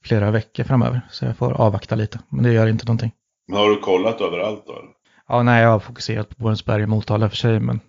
[0.04, 1.02] flera veckor framöver.
[1.10, 2.20] Så jag får avvakta lite.
[2.30, 3.12] Men det gör inte någonting.
[3.48, 4.74] Men har du kollat överallt då?
[5.28, 7.60] Ja, nej, jag har fokuserat på Borensberg och Motala för sig.
[7.60, 7.80] Men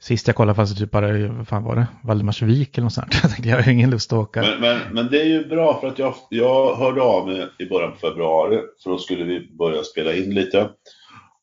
[0.00, 1.86] sist jag kollade fanns det typ bara, vad fan var det?
[2.02, 3.14] Valdemarsvik eller något sånt.
[3.22, 4.40] Jag tänkte, jag har ingen lust att åka.
[4.40, 7.66] Men, men, men, det är ju bra för att jag, jag hörde av mig i
[7.66, 8.60] början på februari.
[8.82, 10.70] För då skulle vi börja spela in lite.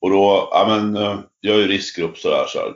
[0.01, 2.71] Och då, ja men, eh, jag är ju riskgrupp sådär så här.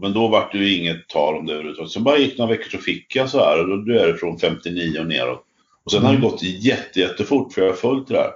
[0.00, 1.90] Men då var det ju inget tal om det överhuvudtaget.
[1.90, 3.60] Sen bara gick några veckor så fick jag så här.
[3.60, 5.44] Och då, då är det från 59 och neråt.
[5.90, 6.30] Och sen har det mm.
[6.30, 8.30] gått jätte, jättefort för jag har följt det där.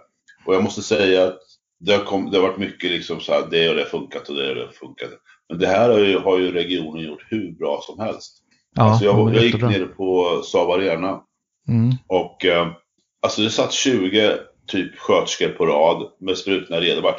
[0.46, 1.38] Och jag måste säga att
[1.80, 4.34] det har, kom, det har varit mycket liksom så här, det och det funkat och
[4.34, 5.08] det och det funkat.
[5.48, 8.32] Men det här har ju, har ju regionen gjort hur bra som helst.
[8.74, 11.20] Ja, alltså jag, jag gick ner på Saab Arena.
[11.68, 11.90] Mm.
[12.06, 12.68] Och eh,
[13.22, 17.02] alltså det satt 20 typ sköterskor på rad med sprutorna redo.
[17.02, 17.16] Bara,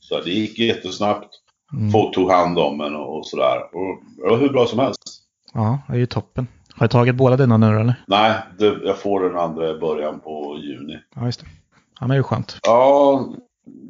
[0.00, 1.30] så det gick jättesnabbt.
[1.72, 1.90] Mm.
[1.90, 3.58] Folk tog hand om en och, och sådär.
[3.72, 5.02] Och det var hur bra som helst.
[5.54, 6.46] Ja, det är ju toppen.
[6.76, 7.94] Har du tagit båda dina nu eller?
[8.06, 10.98] Nej, det, jag får den andra i början på juni.
[11.16, 11.46] Ja, just det.
[12.00, 12.58] Ja, men det är ju skönt.
[12.62, 13.34] Ja,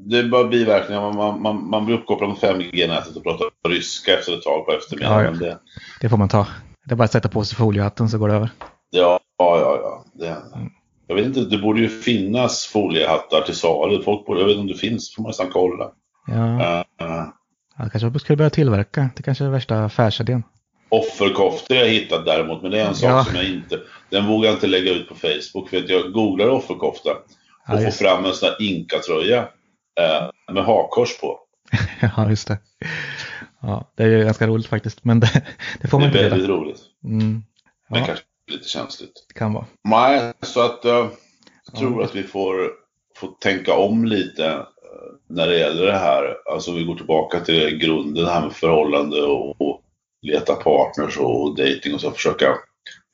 [0.07, 1.01] det är bara biverkningar.
[1.01, 4.73] Man, man, man, man blir uppkopplad mot 5G-nätet och pratar ryska efter ett tag på
[4.73, 5.39] eftermiddagen.
[5.41, 5.53] Ja, ja.
[5.53, 5.59] Det...
[6.01, 6.47] det får man ta.
[6.85, 8.51] Det är bara att sätta på sig foliehatten så går det över.
[8.91, 10.05] Ja, ja, ja.
[10.13, 10.29] Det...
[10.29, 10.71] Mm.
[11.07, 14.03] Jag vet inte, det borde ju finnas foliehattar till salu.
[14.03, 15.91] Folk borde, jag vet inte om det finns, får man nästan kolla.
[16.27, 16.85] Ja.
[17.03, 17.27] Uh,
[17.79, 19.11] ja, kanske skulle börja tillverka.
[19.17, 20.43] Det kanske är värsta affärsidén
[20.89, 23.25] offerkoftor jag hittat däremot, men det är en sak ja.
[23.25, 23.81] som jag inte...
[24.11, 27.19] Den vågar jag inte lägga ut på Facebook för att jag googlar offerkofta och
[27.67, 29.39] ja, får fram en sån här inkatröja
[30.01, 31.39] eh, med hakkors på.
[32.17, 32.59] ja, just det.
[33.63, 35.43] Ja, det är ju ganska roligt faktiskt, men det,
[35.81, 36.81] det får man inte Det är väldigt roligt.
[37.05, 37.43] Mm.
[37.89, 37.97] Ja.
[37.97, 39.25] Men kanske lite känsligt.
[39.29, 39.67] Det kan vara.
[39.85, 40.85] Nej, så att...
[40.85, 41.09] Uh...
[41.73, 42.71] Jag tror att vi får,
[43.17, 44.65] får tänka om lite eh,
[45.29, 46.37] när det gäller det här.
[46.53, 49.84] Alltså vi går tillbaka till grunden, här med förhållande och, och
[50.25, 52.57] leta partners och dating och så försöka,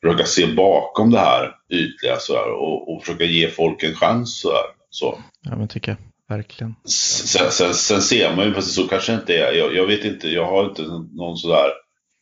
[0.01, 4.41] försöka se bakom det här ytliga så här, och, och försöka ge folk en chans
[4.41, 4.51] så.
[4.51, 5.19] Här, så.
[5.41, 5.97] Ja, men tycker jag.
[6.37, 6.75] Verkligen.
[6.85, 9.53] Sen, sen, sen ser man ju, fast så kanske inte är.
[9.53, 10.81] Jag, jag vet inte, jag har inte
[11.13, 11.71] någon sådär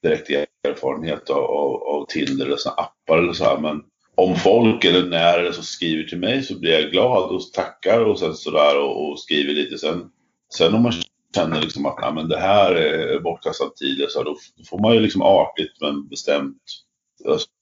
[0.04, 0.30] direkt
[0.68, 3.82] erfarenhet av, av, av Tinder eller sådana appar eller så här, men
[4.16, 8.00] om folk eller när eller så skriver till mig så blir jag glad och tackar
[8.00, 9.78] och sen sådär och, och skriver lite.
[9.78, 10.10] Sen,
[10.54, 10.94] sen om man
[11.36, 14.36] känner liksom att men det här är bortkastad tid, så då,
[14.70, 16.62] får man ju liksom artigt men bestämt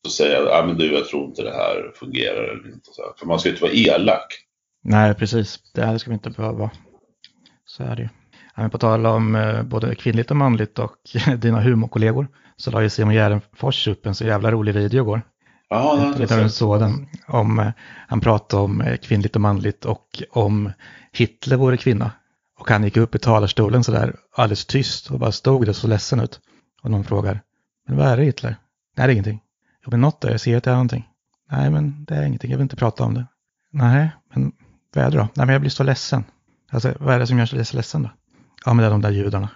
[0.04, 2.44] så säga att men du, jag tror inte det här fungerar.
[2.44, 3.02] Eller inte, så.
[3.18, 4.28] För man ska ju inte vara elak.
[4.84, 5.60] Nej, precis.
[5.74, 6.72] Det här ska vi inte behöva vara.
[7.66, 8.10] Så är det ju.
[8.56, 10.96] Ja, på tal om eh, både kvinnligt och manligt och
[11.38, 15.22] dina humorkollegor så la ju Simon Gärdenfors upp en så jävla rolig video igår.
[15.70, 17.08] Ja, det är en sådan.
[17.28, 17.72] Om, eh,
[18.08, 20.72] han pratade om eh, kvinnligt och manligt och om
[21.12, 22.12] Hitler vore kvinna.
[22.60, 26.20] Och han gick upp i talarstolen sådär alldeles tyst och bara stod där så ledsen
[26.20, 26.40] ut.
[26.82, 27.42] Och någon frågar,
[27.88, 28.56] men vad är det Hitler?
[28.98, 29.42] Nej, det är ingenting.
[29.86, 31.08] Jo, men något där, jag ser att det är någonting.
[31.52, 33.26] Nej, men det är ingenting, jag vill inte prata om det.
[33.72, 34.52] Nej, men
[34.94, 35.28] vad är det då?
[35.34, 36.24] Nej, men jag blir så ledsen.
[36.72, 38.10] Alltså, vad är det som gör dig så ledsen då?
[38.66, 39.50] Ja, men det är de där judarna.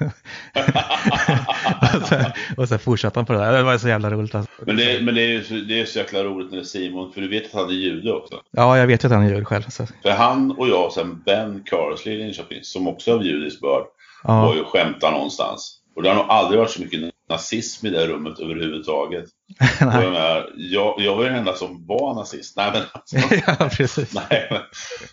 [2.56, 3.52] och, så fortsatte han på det där.
[3.52, 4.34] Det var så jävla roligt.
[4.34, 4.52] Alltså.
[4.66, 7.12] Men, det, men det, är ju det är så jäkla roligt när det är Simon,
[7.12, 8.40] för du vet att han är jude också.
[8.50, 9.62] Ja, jag vet att han är jude själv.
[9.68, 9.86] Så.
[10.02, 13.84] För han och jag och sen Ben Carsley i Linköping, som också har judisk börd,
[14.24, 14.46] ja.
[14.46, 15.74] var ju skämta någonstans.
[15.96, 19.24] Och det har nog aldrig varit så mycket nazism i det rummet överhuvudtaget.
[19.80, 22.56] jag, menar, jag, jag var ju den enda som var nazist.
[22.56, 24.14] Nej, men, alltså, ja, precis.
[24.14, 24.60] nej, men,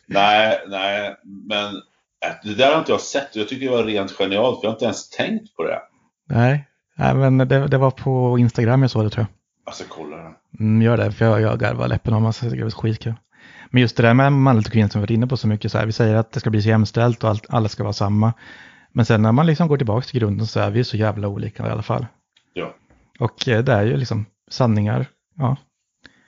[0.05, 1.75] nej, nej, men
[2.25, 4.65] äh, det där har inte jag sett och jag tycker det var rent genialt för
[4.65, 5.79] jag har inte ens tänkt på det.
[6.29, 9.35] Nej, nej men det, det var på Instagram jag såg det tror jag.
[9.67, 10.33] Alltså kolla det.
[10.59, 13.13] Mm, gör det, för jag, jag garvar läppen om alltså, det är skitkul.
[13.69, 15.71] Men just det där med manligt och kvinnligt som vi varit inne på så mycket,
[15.71, 17.93] så här, vi säger att det ska bli så jämställt och allt, alla ska vara
[17.93, 18.33] samma.
[18.91, 21.67] Men sen när man liksom går tillbaka till grunden så är vi så jävla olika
[21.67, 22.05] i alla fall.
[22.53, 22.75] Ja.
[23.19, 25.05] Och eh, det är ju liksom sanningar.
[25.37, 25.57] Ja.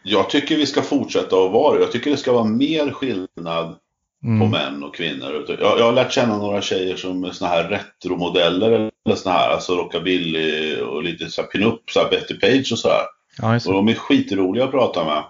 [0.04, 1.84] Jag tycker vi ska fortsätta att vara det.
[1.84, 3.76] Jag tycker det ska vara mer skillnad
[4.24, 4.40] mm.
[4.40, 5.46] på män och kvinnor.
[5.48, 9.50] Jag, jag har lärt känna några tjejer som är såna här retromodeller eller såna här,
[9.50, 13.04] alltså rockabilly och lite så här pin-up, så här Betty Page och så här.
[13.38, 15.24] Ja, och de är skitroliga att prata med.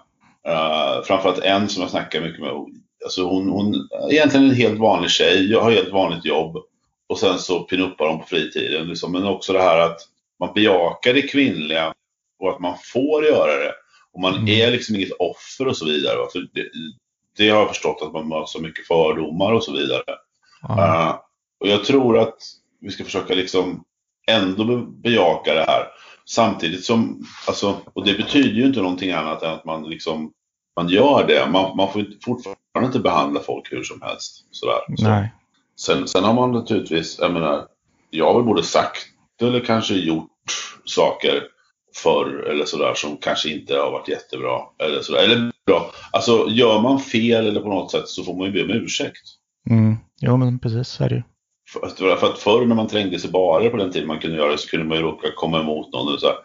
[0.54, 2.50] Uh, framförallt en som jag snackar mycket med.
[3.04, 6.56] Alltså hon, hon är egentligen en helt vanlig tjej, jag har helt vanligt jobb.
[7.08, 8.86] Och sen så pinuppar de på fritiden.
[8.86, 9.12] Liksom.
[9.12, 10.00] Men också det här att
[10.40, 11.92] man bejakar det kvinnliga
[12.38, 13.72] och att man får göra det.
[14.12, 14.48] Och man mm.
[14.48, 16.16] är liksom inget offer och så vidare.
[16.32, 16.68] För det,
[17.38, 20.02] det har jag förstått att man möter så mycket fördomar och så vidare.
[20.70, 21.14] Uh,
[21.60, 22.36] och jag tror att
[22.80, 23.84] vi ska försöka liksom
[24.26, 25.86] ändå bejaka det här.
[26.26, 30.32] Samtidigt som, alltså, och det betyder ju inte någonting annat än att man liksom
[30.78, 31.50] man gör det.
[31.50, 34.46] Man, man får fortfarande inte behandla folk hur som helst.
[34.50, 34.78] Sådär.
[34.88, 35.34] Nej.
[35.76, 37.66] Sen, sen har man naturligtvis, jag menar,
[38.10, 39.06] jag har väl både sagt
[39.40, 40.30] eller kanske gjort
[40.84, 41.42] saker
[41.94, 44.60] förr eller sådär som kanske inte har varit jättebra.
[44.78, 45.22] Eller sådär.
[45.22, 45.90] Eller bra.
[46.12, 49.22] Alltså gör man fel eller på något sätt så får man ju be om ursäkt.
[49.70, 49.96] Mm.
[50.20, 51.22] Jo men precis, så är det ju.
[51.72, 54.52] För, för att förr när man trängde sig bara på den tiden man kunde göra
[54.52, 56.14] det så kunde man ju råka komma emot någon.
[56.14, 56.36] Och så här.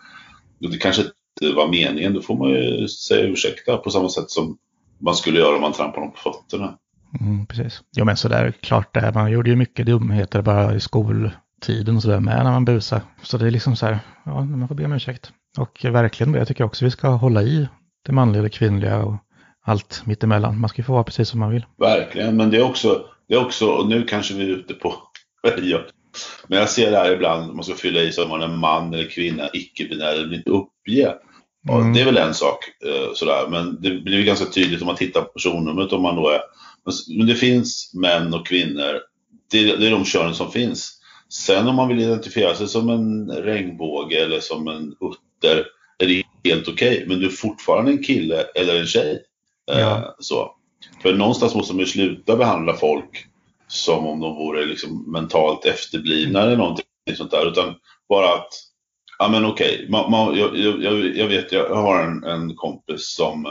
[0.60, 2.14] Det kanske inte var meningen.
[2.14, 4.58] Då får man ju säga ursäkta på samma sätt som
[5.00, 6.78] man skulle göra om man trampade någon på fötterna.
[7.20, 7.82] Mm, precis.
[7.96, 9.00] Jo men sådär, klart det.
[9.00, 9.14] Är.
[9.14, 13.02] Man gjorde ju mycket dumheter bara i skoltiden och sådär med när man busade.
[13.22, 15.32] Så det är liksom så här, ja, man får be om ursäkt.
[15.58, 17.68] Och verkligen, jag tycker också vi ska hålla i
[18.06, 19.16] det manliga och det kvinnliga och
[19.62, 20.60] allt mittemellan.
[20.60, 21.66] Man ska ju få vara precis som man vill.
[21.78, 24.96] Verkligen, men det är också, det är också och nu kanske vi är ute på
[26.48, 28.94] Men jag ser det här ibland, man ska fylla i så om man är man
[28.94, 31.16] eller kvinna, icke-binär eller inte uppge.
[31.70, 31.94] Mm.
[31.94, 33.48] Det är väl en sak, eh, sådär.
[33.50, 36.42] men det blir ganska tydligt om man tittar på personnumret om man då är
[37.18, 39.00] men det finns män och kvinnor.
[39.52, 41.00] Det är, det är de könen som finns.
[41.30, 45.66] Sen om man vill identifiera sig som en regnbåge eller som en utter
[46.04, 46.96] är det helt okej.
[46.96, 47.08] Okay.
[47.08, 49.24] Men du är fortfarande en kille eller en tjej.
[49.72, 50.16] Eh, ja.
[50.20, 50.56] så.
[51.02, 53.26] För någonstans måste man ju sluta behandla folk
[53.68, 56.86] som om de vore liksom mentalt efterblivna eller någonting
[57.16, 57.52] sånt där.
[57.52, 57.76] Utan
[58.10, 58.50] bara att,
[59.20, 60.40] ja men okej, okay.
[60.40, 63.46] jag, jag, jag, vet, jag har en, en kompis som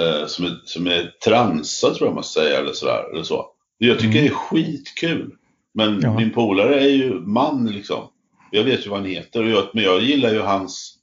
[0.00, 3.10] eh, som, är, som är transa tror jag man säger eller sådär.
[3.12, 3.46] Eller så.
[3.78, 4.24] Jag tycker mm.
[4.24, 5.34] det är skitkul.
[5.74, 6.16] Men ja.
[6.16, 8.08] min polare är ju man liksom.
[8.50, 9.42] Jag vet ju vad han heter.
[9.44, 10.96] Och jag, men jag gillar ju hans,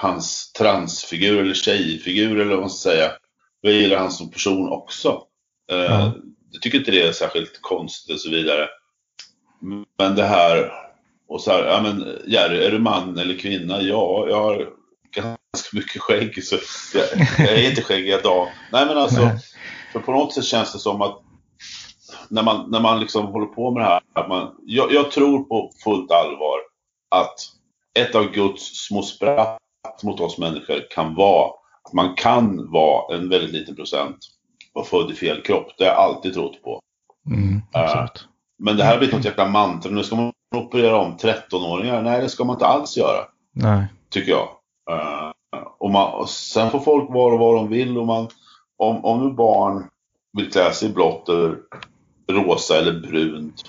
[0.00, 3.12] hans transfigur eller tjejfigur eller vad man ska säga.
[3.60, 5.22] Jag gillar han som person också.
[5.70, 6.12] Eh, ja.
[6.50, 8.68] Jag tycker inte det är särskilt konstigt och så vidare.
[9.98, 10.72] Men det här,
[11.28, 13.82] och så här, ja men Jerry, är du man eller kvinna?
[13.82, 14.68] Ja, jag har
[15.14, 16.56] ganska mycket skägg så
[16.94, 17.06] jag,
[17.38, 18.48] jag är inte skäggig idag.
[18.72, 19.38] Nej men alltså, Nej.
[19.92, 21.22] för på något sätt känns det som att
[22.28, 25.44] när man, när man liksom håller på med det här, att man, jag, jag tror
[25.44, 26.58] på fullt allvar
[27.08, 27.34] att
[27.98, 29.58] ett av Guds små spratt
[30.02, 31.50] mot oss människor kan vara
[31.84, 34.18] att man kan vara en väldigt liten procent
[34.78, 35.66] var född i fel kropp.
[35.78, 36.80] Det har jag alltid trott på.
[37.26, 38.06] Mm, uh,
[38.58, 39.90] men det här har blivit något jäkla mantra.
[39.90, 42.02] Nu ska man operera om 13-åringar.
[42.02, 43.24] Nej, det ska man inte alls göra.
[43.52, 43.86] Nej.
[44.10, 44.48] Tycker jag.
[44.90, 45.32] Uh,
[45.78, 47.98] och, man, och sen får folk vara vad de vill.
[47.98, 48.28] Och man,
[48.76, 49.84] om, om nu barn
[50.32, 51.56] vill klä sig i blått eller
[52.30, 53.64] rosa eller brunt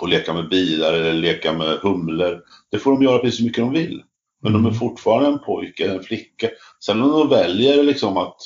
[0.00, 2.42] och leka med bilar eller leka med humlor.
[2.70, 4.02] Det får de göra precis så mycket de vill.
[4.42, 4.62] Men mm.
[4.62, 6.48] de är fortfarande en pojke eller en flicka.
[6.84, 8.36] Sen om de väljer liksom att,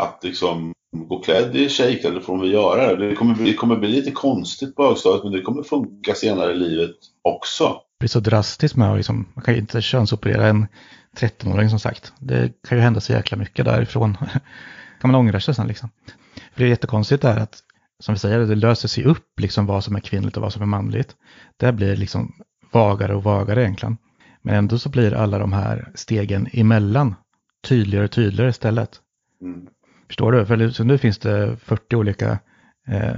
[0.00, 3.08] att liksom gå klädd i tjejkläder får de väl göra det.
[3.08, 6.52] Det kommer, bli, det kommer bli lite konstigt på högstadiet men det kommer funka senare
[6.52, 7.64] i livet också.
[7.64, 10.66] Det blir så drastiskt med att liksom, man kan ju inte könsoperera en
[11.16, 12.12] 13-åring som sagt.
[12.18, 14.16] Det kan ju hända så jäkla mycket därifrån.
[15.00, 15.90] kan man ångra sig sen liksom.
[16.52, 17.58] För det är jättekonstigt där att,
[18.00, 20.62] som vi säger, det löser sig upp liksom vad som är kvinnligt och vad som
[20.62, 21.16] är manligt.
[21.56, 22.32] Det blir liksom
[22.72, 23.96] vagare och vagare egentligen.
[24.46, 27.14] Men ändå så blir alla de här stegen emellan
[27.68, 29.00] tydligare och tydligare istället.
[29.42, 29.66] Mm.
[30.06, 30.46] Förstår du?
[30.46, 32.38] För så nu finns det 40 olika
[32.88, 33.16] eh,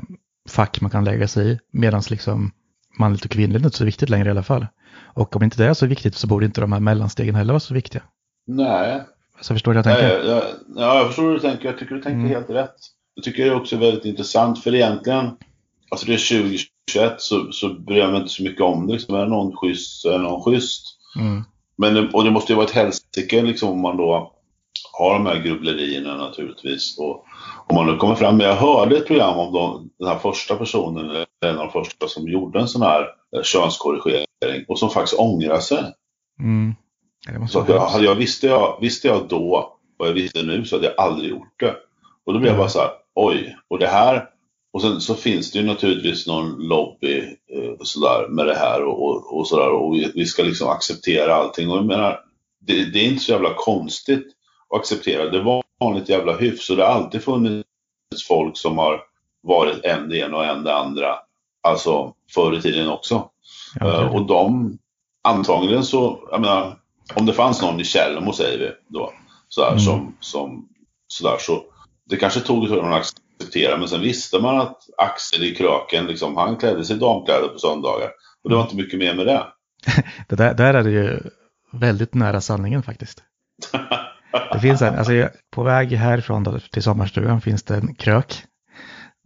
[0.49, 2.51] fack man kan lägga sig i, medan liksom
[2.99, 4.67] manligt och kvinnligt inte är så viktigt längre i alla fall.
[5.15, 7.61] Och om inte det är så viktigt så borde inte de här mellanstegen heller vara
[7.61, 8.03] så viktiga.
[8.47, 9.03] Nej.
[9.41, 10.19] Så förstår du vad jag tänker?
[10.19, 10.43] Nej, jag,
[10.77, 11.65] ja, jag förstår hur du tänker.
[11.65, 12.31] Jag tycker du tänker mm.
[12.31, 12.77] helt rätt.
[13.15, 15.31] Jag tycker det är också väldigt intressant, för egentligen,
[15.91, 18.93] alltså det är 2021 så, så bryr jag mig inte så mycket om det.
[18.93, 20.98] Liksom, är det någon schysst så är det någon schysst.
[21.17, 21.45] Mm.
[21.77, 24.33] Men, och det måste ju vara ett helsike liksom, om man då
[24.93, 26.99] har de här grubblerierna naturligtvis.
[26.99, 27.25] Och
[27.67, 30.57] om man nu kommer fram, men jag hörde ett program om de, den här första
[30.57, 35.21] personen, en av de första som gjorde en sån här eh, könskorrigering och som faktiskt
[35.21, 35.85] ångrar sig.
[36.41, 36.75] Mm.
[37.49, 40.95] Så jag, jag, visste, jag, visste jag då vad jag visste nu så hade jag
[41.07, 41.77] aldrig gjort det.
[42.27, 44.29] Och då blev jag bara så här, oj, och det här
[44.79, 47.19] och sen så finns det ju naturligtvis någon lobby
[47.53, 51.35] eh, sådär med det här och, och, och sådär och vi, vi, ska liksom acceptera
[51.35, 51.71] allting.
[51.71, 52.21] Och jag menar,
[52.61, 54.27] det, det, är inte så jävla konstigt
[54.71, 55.31] att acceptera.
[55.31, 57.69] Det var vanligt jävla hyfs och det har alltid funnits
[58.29, 59.01] folk som har
[59.43, 61.15] varit en det ena och en det andra.
[61.63, 63.31] Alltså förr i tiden också.
[63.81, 64.79] Ja, uh, och de,
[65.25, 66.79] antagligen så, jag menar,
[67.15, 69.13] om det fanns någon i Tjällmo säger vi då,
[69.49, 69.81] sådär mm.
[69.81, 70.69] som, som
[71.09, 71.63] sådär så
[72.05, 73.28] det kanske tog ett tag att acceptera
[73.79, 77.59] men sen visste man att Axel i Kröken, liksom, han klädde sig i damkläder på
[77.59, 78.11] söndagar.
[78.45, 79.47] Och det var inte mycket mer med det.
[80.29, 81.21] det där, där är det ju
[81.73, 83.23] väldigt nära sanningen faktiskt.
[84.53, 88.45] Det finns en, alltså på väg härifrån då, till sommarstugan finns det en krök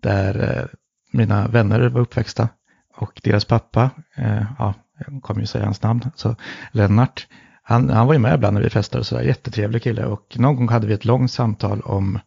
[0.03, 0.65] där eh,
[1.13, 2.49] mina vänner var uppväxta
[2.97, 4.75] och deras pappa, eh, ja,
[5.07, 6.37] jag kommer ju säga hans namn, så
[6.73, 7.27] Lennart,
[7.63, 10.57] han, han var ju med ibland när vi festade och sådär, jättetrevlig kille och någon
[10.57, 12.19] gång hade vi ett långt samtal om,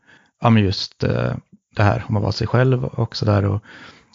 [0.41, 1.35] ja just eh,
[1.75, 3.59] det här, om att vara sig själv och sådär.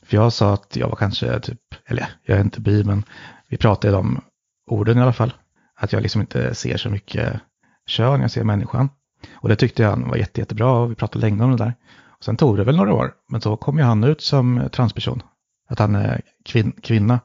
[0.03, 3.05] För jag sa att jag var kanske typ, eller jag är inte bi, men
[3.49, 4.20] vi pratade om
[4.66, 5.33] orden i alla fall.
[5.77, 7.40] Att jag liksom inte ser så mycket
[7.87, 8.88] kön, jag ser människan.
[9.35, 11.75] Och det tyckte han var jätte, jättebra och vi pratade länge om det där.
[12.20, 15.23] Och sen tog det väl några år, men så kom ju han ut som transperson.
[15.68, 17.20] Att han är kvin kvinna.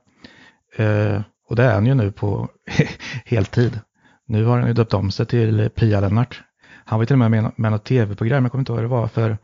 [0.76, 2.50] Eh, och det är han ju nu på
[3.26, 3.80] heltid.
[4.28, 6.44] Nu har han ju döpt om sig till Pia Lennart.
[6.86, 9.02] Han var till och med med, med något tv-program, jag kommer inte ihåg vad det
[9.02, 9.38] var, för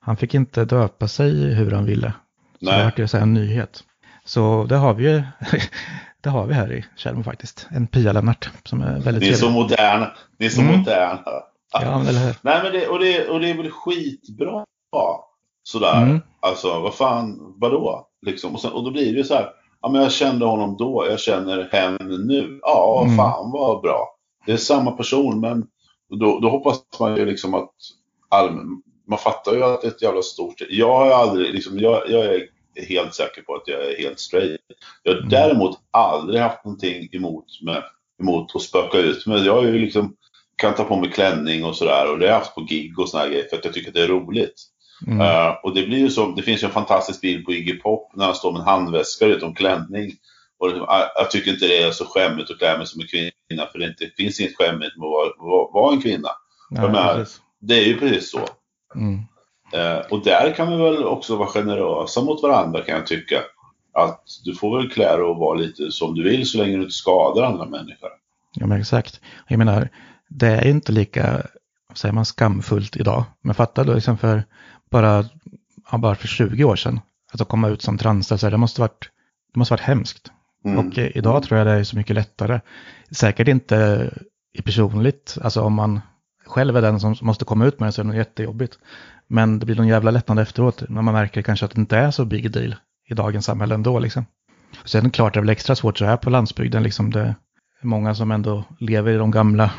[0.00, 2.12] han fick inte döpa sig hur han ville.
[2.58, 2.78] Så Nej.
[2.78, 3.84] det var ju så en nyhet.
[4.24, 5.22] Så det har vi ju
[6.20, 7.66] det har vi här i Tjällmo faktiskt.
[7.70, 9.26] En Pia Lennart som är väldigt trevlig.
[9.26, 10.10] Ni är så moderna.
[10.38, 10.78] Ni är så mm.
[10.78, 11.20] moderna.
[11.72, 12.36] Ja, eller hur?
[12.42, 14.64] Nej, men det, och, det, och det är väl skitbra.
[15.62, 16.02] Sådär.
[16.02, 16.20] Mm.
[16.40, 18.06] Alltså, vad fan, vadå?
[18.26, 18.54] Liksom.
[18.54, 19.50] Och, sen, och då blir det ju så här.
[19.82, 22.58] Ja, men jag kände honom då, jag känner henne nu.
[22.62, 23.16] Ja, mm.
[23.16, 24.08] fan vad bra.
[24.46, 25.66] Det är samma person, men
[26.20, 27.70] då, då hoppas man ju liksom att
[28.28, 30.62] allmän, man fattar ju att det är ett jävla stort...
[30.68, 32.46] Jag har aldrig, liksom, jag, jag är
[32.88, 34.60] helt säker på att jag är helt straight.
[35.02, 35.28] Jag har mm.
[35.28, 37.82] däremot aldrig haft någonting emot, med,
[38.22, 39.46] emot att spöka ut mig.
[39.46, 40.16] Jag har ju liksom,
[40.56, 43.08] kan ta på mig klänning och sådär och det har jag haft på gig och
[43.08, 44.62] sådana grejer för att jag tycker att det är roligt.
[45.06, 45.20] Mm.
[45.20, 48.12] Uh, och det blir ju så, det finns ju en fantastisk bild på Iggy Pop
[48.14, 50.12] när han står med en handväska utom klänning.
[50.58, 53.66] Och liksom, jag tycker inte det är så skämmigt att klä mig som en kvinna
[53.72, 56.28] för det inte, finns inget skämmigt med att vara, vara, vara en kvinna.
[56.70, 57.26] Nej, men,
[57.60, 58.40] det är ju precis så.
[58.94, 59.20] Mm.
[59.72, 63.40] Eh, och där kan vi väl också vara generösa mot varandra kan jag tycka.
[63.92, 66.82] Att du får väl klä dig och vara lite som du vill så länge du
[66.82, 68.10] inte skadar andra människor.
[68.54, 69.20] Ja men exakt.
[69.48, 69.88] Jag menar,
[70.28, 71.42] det är inte lika,
[71.94, 73.24] säger man, skamfullt idag.
[73.40, 74.44] Men fatta då liksom för
[74.90, 75.24] bara,
[75.90, 77.00] ja, bara för 20 år sedan.
[77.32, 79.10] Att komma ut som trans, alltså, det måste varit,
[79.52, 80.30] det måste varit hemskt.
[80.64, 80.78] Mm.
[80.78, 82.60] Och idag tror jag det är så mycket lättare.
[83.10, 84.10] Säkert inte
[84.52, 86.00] i personligt, alltså om man
[86.50, 88.78] själv är den som måste komma ut med det så är det jättejobbigt.
[89.26, 92.10] Men det blir någon jävla lättnad efteråt när man märker kanske att det inte är
[92.10, 92.74] så big deal
[93.08, 94.26] i dagens samhälle ändå liksom.
[94.84, 97.10] Sen är det klart det är väl extra svårt så här på landsbygden liksom.
[97.10, 97.34] Det är
[97.82, 99.70] många som ändå lever i de gamla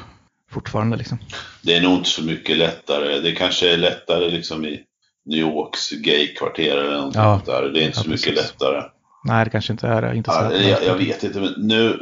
[0.52, 1.18] fortfarande liksom.
[1.62, 3.20] Det är nog inte så mycket lättare.
[3.20, 4.84] Det kanske är lättare liksom i
[5.26, 7.62] New Yorks gaykvarter eller något ja, där.
[7.62, 8.52] Det är inte ja, så mycket precis.
[8.52, 8.84] lättare.
[9.24, 10.14] Nej, det kanske inte är.
[10.14, 12.00] Inte ja, jag, jag, vet inte, men nu...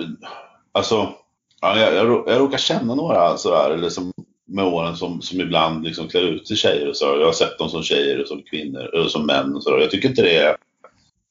[0.72, 1.14] Alltså,
[1.62, 4.14] ja, jag, jag, jag råkar känna några sådär, eller som
[4.50, 7.06] med åren som, som ibland liksom klär ut till tjejer och så.
[7.06, 9.70] Jag har sett dem som tjejer och som kvinnor, eller som män och så.
[9.80, 10.56] Jag tycker inte det är...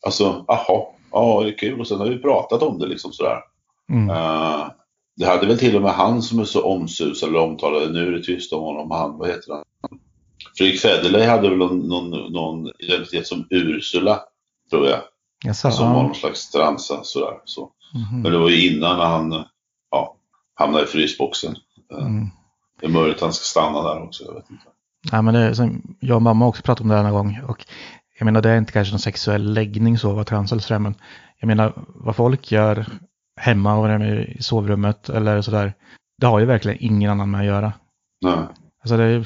[0.06, 1.80] Alltså, aha, ja, det är kul.
[1.80, 3.38] Och sen har vi pratat om det liksom sådär.
[3.90, 4.10] Mm.
[4.10, 4.70] Uh,
[5.16, 7.92] det hade väl till och med han som är så omsusad eller omtalad.
[7.92, 8.90] Nu är det tyst om honom.
[8.90, 9.64] Han, vad heter han?
[10.58, 14.20] Fredrik Federley hade väl någon, någon, någon, identitet som Ursula,
[14.70, 15.00] tror jag.
[15.44, 17.34] Jaså, som var någon slags transa sådär.
[17.44, 17.70] Så.
[17.94, 18.22] Mm.
[18.22, 19.44] Men det var ju innan han
[19.90, 20.16] ja,
[20.54, 21.56] hamnade i frysboxen.
[21.92, 22.26] Eh, mm.
[22.80, 24.64] Det är möjligt att han ska stanna där också, jag vet inte.
[25.12, 27.40] Ja, men det är, som jag och mamma också pratat om det här någon gång.
[27.48, 27.66] Och
[28.18, 30.94] jag menar, det är inte kanske någon sexuell läggning så, vara trans eller sådär, men
[31.40, 32.86] jag menar, vad folk gör
[33.40, 35.74] hemma och i sovrummet eller sådär,
[36.20, 37.72] det har ju verkligen ingen annan med att göra.
[38.20, 38.38] Nej.
[38.82, 39.24] Alltså det,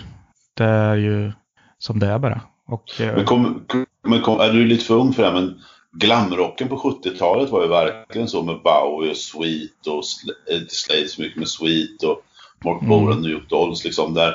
[0.55, 1.33] det är ju
[1.79, 2.41] som det är bara.
[2.67, 3.65] Och, eh, men, kom,
[4.07, 5.61] men kom, är du lite för ung för det men
[5.93, 10.05] glamrocken på 70-talet var ju verkligen så med Bowie och Sweet och
[10.69, 12.23] Slade så mycket med Sweet och
[12.65, 12.89] Mark mm.
[12.89, 14.35] Bolan, New York Dolls liksom där.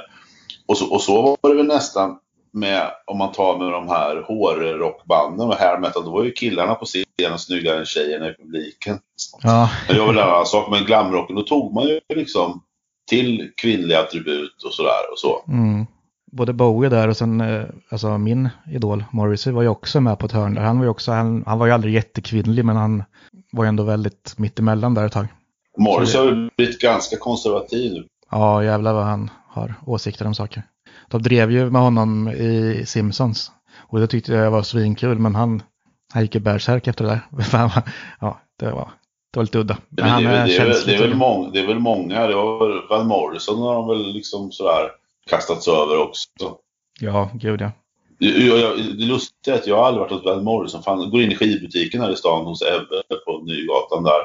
[0.66, 2.18] Och så, och så var det väl nästan
[2.54, 6.76] med, om man tar med de här hårrockbanden och hair metal, då var ju killarna
[6.76, 9.00] på scenen snyggare än tjejerna i publiken.
[9.44, 9.70] Ja.
[9.88, 12.62] Men det var väl en annan sak, men glamrocken, då tog man ju liksom
[13.10, 15.44] till kvinnliga attribut och sådär och så.
[15.48, 15.86] Mm.
[16.32, 20.26] Både Bowie där och sen, eh, alltså min idol Morrissey var ju också med på
[20.26, 20.62] ett hörn där.
[20.62, 23.04] Han var ju också, han, han var ju aldrig jättekvinnlig men han
[23.52, 25.28] var ju ändå väldigt mittemellan där ett tag.
[25.78, 28.08] Morrissey har ju blivit ganska konservativ nu.
[28.32, 30.64] Ja, jävlar vad han har åsikter om saker.
[31.08, 33.52] De drev ju med honom i Simpsons.
[33.78, 35.64] Och det tyckte jag var svinkul, men han,
[36.14, 37.84] han gick ju bärsärk efter det där.
[38.20, 38.92] ja, det var,
[39.34, 39.78] det var lite udda.
[39.90, 42.90] Men det, är, det, är, det, är väl många, det är väl många, det var
[42.90, 44.92] Van Morrison har de väl liksom sådär
[45.30, 46.28] kastats över också.
[47.00, 47.72] Ja, gud ja.
[48.20, 50.84] Jag, jag, det lustiga är att jag har aldrig varit hos Van Morrison.
[50.84, 54.22] Fan, går in i skivbutiken här i stan hos Ebbe på Nygatan där.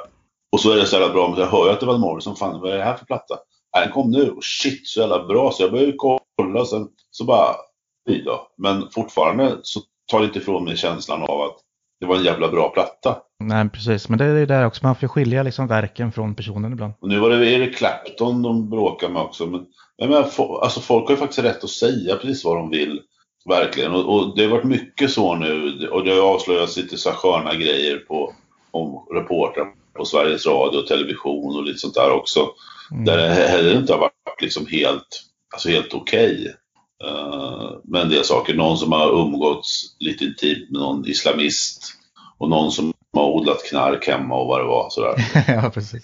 [0.53, 2.01] Och så är det så jävla bra, men jag hör ju att det är Van
[2.01, 2.37] Morrison.
[2.37, 3.39] Fan, vad är det här för platta?
[3.81, 4.31] Den kom nu.
[4.31, 5.51] Och shit, så jävla bra.
[5.53, 7.55] Så jag började kolla och sen så bara,
[8.09, 8.47] fy då.
[8.59, 11.57] Men fortfarande så tar det inte ifrån mig känslan av att
[12.01, 13.17] det var en jävla bra platta.
[13.45, 14.09] Nej, precis.
[14.09, 14.87] Men det är det där också.
[14.87, 16.93] Man får skilja liksom verken från personen ibland.
[17.01, 19.47] Och nu var det Eric Clapton de bråkade med också.
[19.47, 19.67] Men,
[19.99, 23.01] men alltså, folk har ju faktiskt rätt att säga precis vad de vill.
[23.49, 23.93] Verkligen.
[23.93, 25.89] Och, och det har varit mycket så nu.
[25.89, 28.33] Och det har avslöjats lite så sköna grejer på
[28.71, 32.49] om reportrar på Sveriges Radio och television och lite sånt där också.
[32.93, 33.05] Mm.
[33.05, 35.23] Där det heller inte har varit liksom helt,
[35.55, 36.33] alltså helt okej.
[36.33, 36.53] Okay.
[37.05, 38.55] Uh, med en del saker.
[38.55, 41.95] Någon som har umgåtts lite intimt med någon islamist.
[42.39, 44.91] Och någon som har odlat knark hemma och vad det var.
[44.91, 45.15] Sådär.
[45.63, 46.03] ja, precis.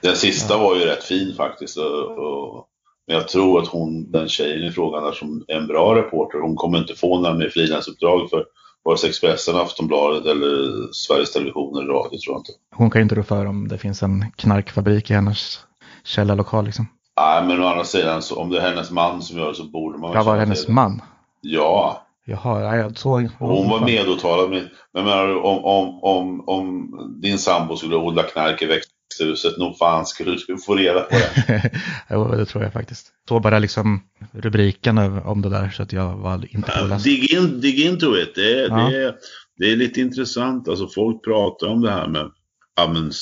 [0.00, 0.60] Den sista ja.
[0.60, 1.76] var ju rätt fin faktiskt.
[1.76, 2.66] Och, och,
[3.06, 6.38] men jag tror att hon, den tjejen i frågan där som är en bra reporter,
[6.38, 8.44] hon kommer inte få några mer frilansuppdrag för
[8.86, 12.52] vare sig Expressen, Aftonbladet eller Sveriges Television eller radio tror jag inte.
[12.76, 15.60] Hon kan ju inte rå för om det finns en knarkfabrik i hennes
[16.06, 16.88] källarlokal liksom.
[17.20, 19.64] Nej, men å andra sidan, så om det är hennes man som gör det så
[19.64, 20.12] borde man...
[20.12, 21.02] Ja, var hennes man?
[21.40, 22.06] Ja.
[22.24, 23.28] Jaha, jag såg...
[23.38, 24.50] Hon var medåtalad.
[24.50, 26.90] Men, men menar, om, om, om, om
[27.22, 31.70] din sambo skulle odla knark i växthuset, nog fan skulle du få reda på det.
[32.10, 33.06] jo, det tror jag faktiskt.
[33.28, 34.02] Så bara liksom
[34.32, 37.04] rubriken om det där så att jag var inte påläst.
[37.04, 38.34] Dig, in, dig into it.
[38.34, 38.76] Det, ja.
[38.76, 39.14] det, är,
[39.58, 40.68] det är lite intressant.
[40.68, 42.30] Alltså folk pratar om det här med
[42.76, 43.12] ja, men,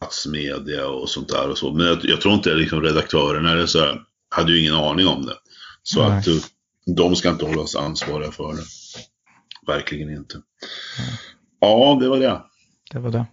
[0.00, 1.72] massmedia och sånt där och så.
[1.72, 4.00] Men jag, jag tror inte liksom redaktörerna eller så här,
[4.36, 5.34] hade ju ingen aning om det.
[5.82, 6.18] Så Nej.
[6.18, 6.34] att eh,
[6.96, 8.62] de ska inte hållas ansvariga för det.
[9.66, 10.36] Verkligen inte.
[10.98, 11.18] Nej.
[11.60, 12.40] Ja, det var det.
[12.90, 13.26] Det var det.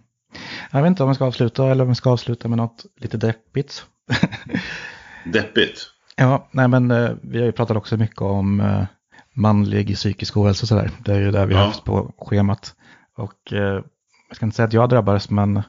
[0.70, 3.16] Jag vet inte om vi ska avsluta eller om vi ska avsluta med något lite
[3.16, 3.84] deppigt.
[5.32, 5.90] deppigt?
[6.16, 8.84] Ja, nej men eh, vi har ju pratat också mycket om eh,
[9.34, 10.90] manlig psykisk ohälsa och sådär.
[11.04, 12.74] Det är ju det vi har haft på schemat.
[13.16, 13.52] Och
[14.28, 15.62] jag ska inte säga att jag drabbades, men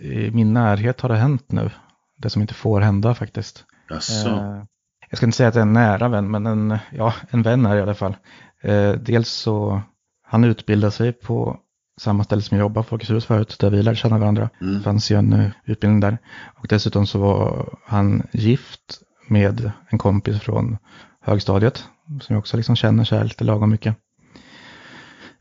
[0.00, 1.70] i min närhet har det hänt nu.
[2.18, 3.64] Det som inte får hända faktiskt.
[3.90, 4.28] Jaså.
[4.28, 4.62] Eh,
[5.10, 7.66] jag ska inte säga att det är en nära vän, men en, ja, en vän
[7.66, 8.16] är i alla fall.
[8.62, 9.82] Eh, dels så,
[10.26, 11.56] han utbildade sig på
[12.00, 14.50] samma ställe som jag jobbade, Folkets hus förut, där vi lärde känna varandra.
[14.60, 14.74] Mm.
[14.74, 16.18] Det fanns ju en uh, utbildning där.
[16.54, 20.78] Och dessutom så var han gift med en kompis från
[21.20, 21.84] högstadiet,
[22.20, 23.96] som jag också liksom känner så här lite lagom mycket.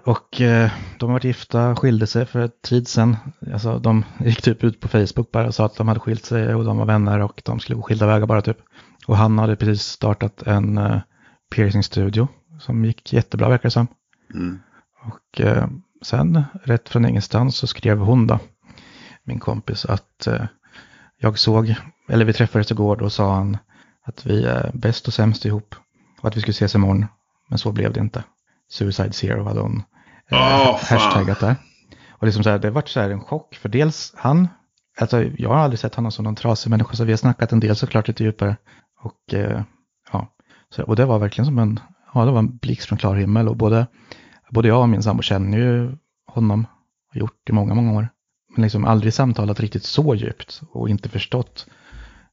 [0.10, 3.18] Och eh, de har varit gifta, skilde sig för ett tid sedan.
[3.54, 6.56] Alltså, de gick typ ut på Facebook bara och sa att de hade skilt sig
[6.56, 8.58] och de var vänner och de skulle gå skilda vägar bara typ.
[9.08, 11.00] Och han hade precis startat en uh,
[11.56, 12.28] piercingstudio
[12.60, 13.88] som gick jättebra verkar det som.
[14.34, 14.60] Mm.
[15.02, 15.68] Och uh,
[16.02, 18.40] sen rätt från ingenstans så skrev hon då,
[19.24, 20.28] min kompis, att
[21.18, 21.76] jag såg,
[22.10, 23.58] eller vi träffades igår, då sa han
[24.04, 25.76] att vi är bäst och sämst ihop
[26.22, 27.06] och att vi skulle ses imorgon.
[27.50, 28.24] Men så blev det inte.
[28.70, 29.84] Suicide Zero hade hon eh,
[30.32, 31.56] Oh, hashtaggat där.
[32.10, 34.48] Och liksom så här, det varit så här en chock, för dels han,
[35.00, 37.60] alltså jag har aldrig sett honom som någon trasig människa, så vi har snackat en
[37.60, 38.58] del såklart lite djupare.
[39.02, 39.62] Och eh,
[40.12, 40.28] ja,
[40.70, 41.80] så, och det var verkligen som en,
[42.14, 43.88] ja det var en blixt från klar himmel och både,
[44.50, 46.68] både jag och min sambo känner ju honom,
[47.14, 48.10] har gjort i många, många år.
[48.56, 51.68] Men liksom aldrig samtalat riktigt så djupt och inte förstått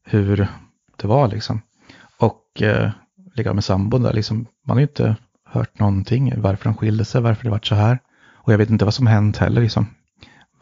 [0.05, 0.49] hur
[0.97, 1.61] det var liksom.
[2.19, 2.91] Och eh,
[3.35, 5.17] ligga med sambon där, liksom, man har ju inte
[5.47, 7.99] hört någonting varför han skilde sig, varför det vart så här.
[8.35, 9.87] Och jag vet inte vad som hänt heller, liksom.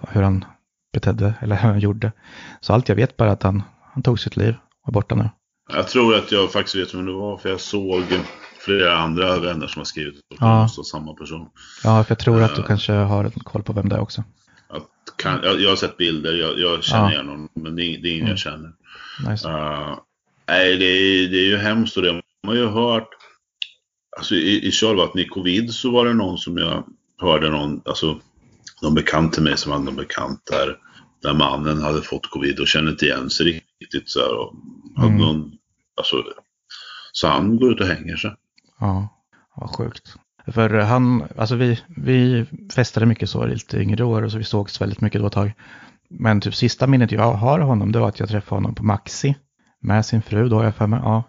[0.09, 0.45] Hur han
[0.93, 2.13] betedde eller hur han gjorde.
[2.61, 3.63] Så allt jag vet bara att han,
[3.95, 5.31] han tog sitt liv och är borta nu.
[5.73, 8.03] Jag tror att jag faktiskt vet vem det var, för jag såg
[8.65, 10.69] flera andra vänner som har skrivit det Ja.
[10.85, 11.49] samma person.
[11.85, 12.67] Ja, för jag tror att du Eh.
[12.67, 14.25] kanske har koll på vem det är också.
[14.69, 14.83] Att,
[15.17, 17.13] kan, jag, jag har sett bilder, jag, jag känner Ja.
[17.13, 18.31] igen honom, men det, är- det är ingen Mm.
[18.31, 18.73] jag känner.
[19.29, 19.49] Nice.
[19.49, 19.99] Uh,
[20.49, 22.13] nej, det är, det är ju hemskt och det.
[22.13, 23.09] Man har ju hört,
[24.17, 26.85] alltså i, i kölvattnet i covid så var det någon som jag
[27.21, 28.21] hörde någon, alltså
[28.83, 30.77] någon bekant till mig som hade någon bekant där,
[31.23, 34.35] där mannen hade fått covid och kände inte igen sig riktigt så här.
[34.39, 34.55] Och
[34.97, 35.21] hade Mm.
[35.21, 35.53] någon,
[35.97, 36.17] alltså,
[37.13, 38.35] så han går ut och hänger sig.
[38.81, 39.09] Ja,
[39.57, 40.15] vad sjukt.
[40.47, 44.81] För han, alltså vi, vi festade mycket så lite yngre år och så vi sågs
[44.81, 45.53] väldigt mycket då ett tag.
[46.11, 48.85] Men typ sista minnet jag har av honom det var att jag träffade honom på
[48.85, 49.37] Maxi
[49.81, 51.01] med sin fru då jag för mig.
[51.03, 51.23] Ja.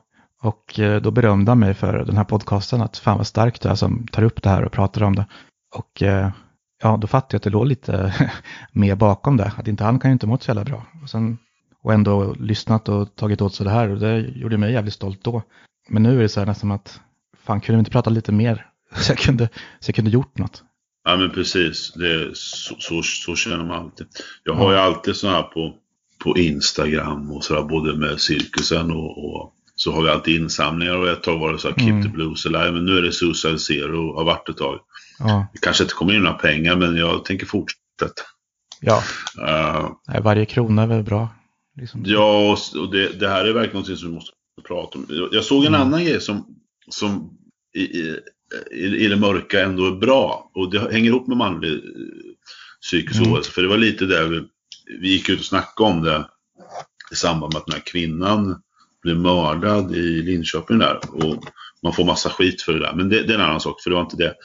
[0.46, 3.70] Och eh, då berömde han mig för den här podcasten att fan vad starkt du
[3.70, 5.26] är som tar upp det här och pratar om det.
[5.76, 6.32] Och eh,
[6.84, 8.14] ja, då fattade jag att det låg lite
[8.72, 9.52] mer bakom det.
[9.58, 10.86] Att inte han kan ju inte mått så jävla bra.
[11.04, 11.38] Och, sen,
[11.84, 15.24] och ändå lyssnat och tagit åt sig det här och det gjorde mig jävligt stolt
[15.24, 15.44] då.
[15.90, 17.00] Men nu är det så här nästan att
[17.46, 18.66] fan kunde vi inte prata lite mer?
[18.96, 20.64] Så jag kunde, så jag kunde gjort något.
[21.04, 24.08] Ja men precis, det så, så, så känner man alltid.
[24.44, 25.74] Jag har ju alltid sådana här på,
[26.24, 31.10] på Instagram och sådär, både med cirkusen och, och så har vi alltid insamlingar och
[31.10, 32.04] ett tag var det så här Keep Mm.
[32.04, 34.80] the Blues Alive, men nu är det Suicide Zero har varit ett tag.
[35.20, 38.22] Ja, Det kanske inte kommer in några pengar men jag tänker fortsätta.
[38.82, 39.04] ja.
[39.40, 41.30] Uh, Nej, varje krona är väl bra.
[41.78, 42.04] Liksom.
[42.06, 44.32] ja, och, det, det här är verkligen något som vi måste
[44.68, 45.06] prata om.
[45.32, 45.82] Jag- såg en Mm.
[45.88, 46.46] annan grej som,
[46.90, 47.30] som
[47.76, 48.20] i, i,
[48.72, 50.52] i, i det mörka ändå är bra.
[50.56, 51.80] Och det hänger ihop med manlig eh,
[52.82, 53.32] psykisk Mm.
[53.34, 53.52] ohälsa.
[53.52, 54.42] För det var lite där vi,
[55.02, 56.28] vi gick ut och snackade om det
[57.12, 58.62] i samband med att den här kvinnan
[59.06, 61.00] blev mördad i Linköping där.
[61.12, 61.44] Och
[61.84, 62.94] man får massa skit för det där.
[62.94, 64.36] Men det, det är en annan sak, för det var inte det.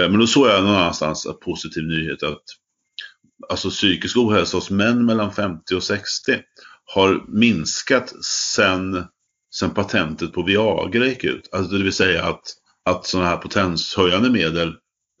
[0.00, 2.42] Eh, Men då såg jag någon annanstans en positiv nyhet att
[3.48, 6.38] alltså psykisk ohälsa hos män mellan 50 och 60
[6.94, 9.04] har minskat sen,
[9.54, 11.48] sen patentet på Viagra gick ut.
[11.52, 12.42] Alltså det vill säga att,
[12.84, 14.74] att sådana här potenshöjande medel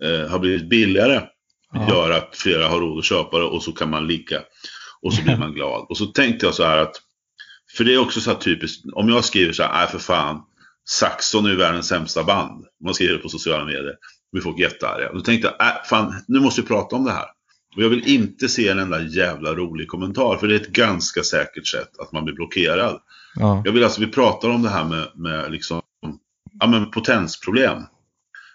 [0.04, 1.22] eh, har blivit billigare.
[1.72, 1.88] Ja.
[1.88, 4.40] Gör att flera har råd att köpa det och så kan man ligga.
[5.02, 5.86] Och så blir man glad.
[5.88, 6.96] Och så tänkte jag så här att,
[7.76, 10.42] för det är också så här typiskt, om jag skriver så här, nej för fan,
[10.88, 12.64] Saxon är världens sämsta band.
[12.84, 13.94] Man skriver det på sociala medier.
[14.32, 15.12] Blir folk jättearga.
[15.12, 17.26] Då tänkte jag, äh, fan, nu måste vi prata om det här.
[17.76, 21.22] Och jag vill inte se en enda jävla rolig kommentar, för det är ett ganska
[21.22, 23.00] säkert sätt att man blir blockerad.
[23.34, 25.82] Ja, Jag vill alltså, vi pratar om det här med, med liksom,
[26.60, 27.82] ja men potensproblem.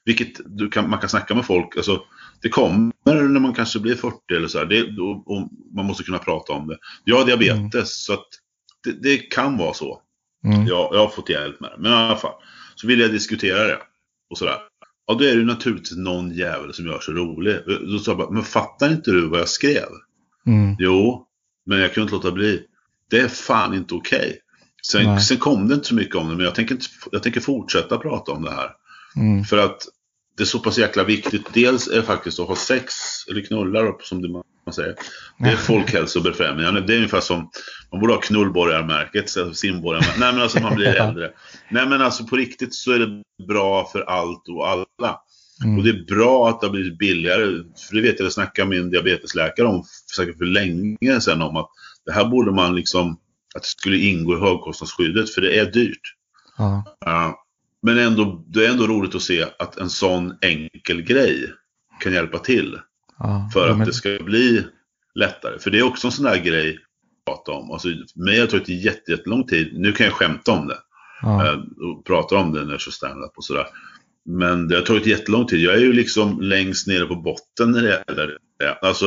[0.06, 0.38] Vilket
[0.72, 2.02] kan, man kan snacka med folk, alltså
[2.42, 4.66] det kommer när man kanske blir 40 eller så här.
[4.66, 6.78] Det, och, och man måste kunna prata om det.
[7.04, 8.28] Jag har diabetes, så att
[8.84, 10.02] det, det kan vara så.
[10.46, 10.68] mm.
[10.68, 11.78] Jag, jag har fått hjälp med det.
[11.80, 12.34] Men i alla fall,
[12.76, 13.80] så vill jag diskutera det.
[14.30, 14.58] Och sådär.
[15.08, 17.56] Ja, då är det ju naturligtvis någon jävel som gör sig rolig.
[17.92, 19.88] Då sa jag bara, men fattar inte du vad jag skrev?
[20.46, 20.76] Mm.
[20.80, 21.28] Jo,
[21.66, 22.64] men jag kunde inte låta bli.
[23.10, 24.40] Det är fan inte okej.
[24.88, 25.22] Sen, Nej.
[25.22, 27.98] sen kom det inte så mycket om det, men jag tänker, inte, jag tänker fortsätta
[27.98, 28.70] prata om det här.
[29.16, 29.44] Mm.
[29.44, 29.88] För att
[30.38, 31.54] det är så pass jäkla viktigt.
[31.54, 32.94] Dels är det faktiskt att ha sex,
[33.30, 34.96] eller knullar upp, som det man säger.
[35.40, 36.82] Det är folkhälsobefrämjande.
[36.82, 37.50] Det är ungefär som,
[37.92, 40.20] man borde ha knullborgarmärket, så simborgarmärket.
[40.20, 41.32] Nej men alltså man blir äldre.
[41.70, 45.20] Nej men alltså på riktigt så är det bra för allt och alla.
[45.64, 45.78] Mm.
[45.78, 47.46] Och det är bra att det har blivit billigare.
[47.90, 49.84] För det vet jag, det snackade min diabetesläkare om
[50.16, 51.70] säkert för länge sedan om att
[52.06, 53.12] det här borde man liksom,
[53.56, 56.02] att det skulle ingå i högkostnadsskyddet för det är dyrt.
[56.58, 57.46] Ja, Ja.
[57.82, 61.54] men ändå, det är ändå roligt att se att en sån enkel grej
[62.00, 62.78] kan hjälpa till
[63.20, 63.50] ja.
[63.54, 64.66] för Ja, att men- det ska bli
[65.16, 65.60] lättare.
[65.60, 67.72] För det är också en sån där grej att prata om.
[67.72, 69.70] Alltså, mig har tagit jätte- jättelång tid.
[69.80, 70.78] Nu kan jag skämta om det
[71.22, 71.48] ja.
[71.48, 73.66] eh, och prata om det när jag kör standup och sådär.
[74.26, 75.60] men det har tagit jättelång tid.
[75.62, 78.74] Jag är ju liksom längst nere på botten när det gäller det.
[78.82, 79.06] Alltså,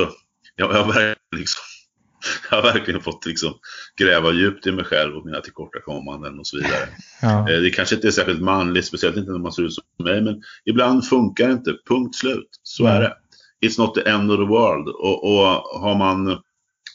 [0.57, 1.61] jag, jag, har, verkligen liksom,
[2.51, 3.55] jag har verkligen fått liksom
[3.99, 6.89] gräva djupt i mig själv och mina tillkortakommanden och så vidare.
[7.23, 7.51] Ja.
[7.51, 10.21] Eh, det kanske inte är särskilt manligt, speciellt inte när man ser ut som mig,
[10.23, 11.75] men ibland funkar det inte.
[11.89, 12.49] Punkt slut.
[12.63, 13.17] Så är det.
[13.65, 14.89] It's not the end of the world.
[14.89, 15.47] Och, och
[15.81, 16.43] har man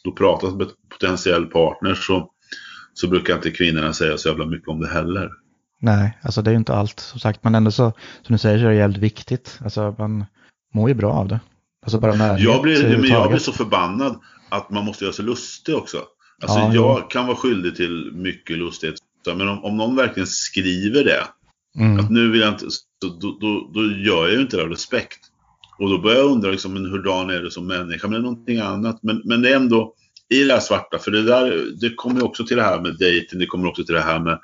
[0.03, 2.31] då pratat med potentiell partner så,
[2.93, 5.29] så brukar inte kvinnorna säga så jävla mycket om det heller.
[5.79, 8.59] Nej, alltså det är ju inte allt som sagt, men ändå så, som du säger
[8.59, 9.59] så är det jävligt viktigt.
[9.63, 10.25] Alltså man
[10.73, 11.39] mår ju bra av det.
[11.85, 15.25] Alltså bara närhet, jag blir, men jag blir så förbannad att man måste göra sig
[15.25, 15.97] lustig också.
[16.41, 17.01] Alltså ja, jag ja.
[17.01, 18.95] kan vara skyldig till mycket lustighet.
[19.25, 21.23] Men om, om någon verkligen skriver det,
[21.77, 21.99] mm.
[21.99, 22.65] att nu vill jag inte,
[23.01, 25.19] då, då, då gör jag ju inte det av respekt.
[25.81, 28.07] Och då börjar jag undra liksom, men hurdan är du som människa?
[28.07, 28.99] Men det är någonting annat.
[29.03, 29.93] Men, men det är ändå
[30.29, 33.39] i det här svarta, för det där, det kommer också till det här med dating,
[33.39, 34.39] det kommer också till det här med,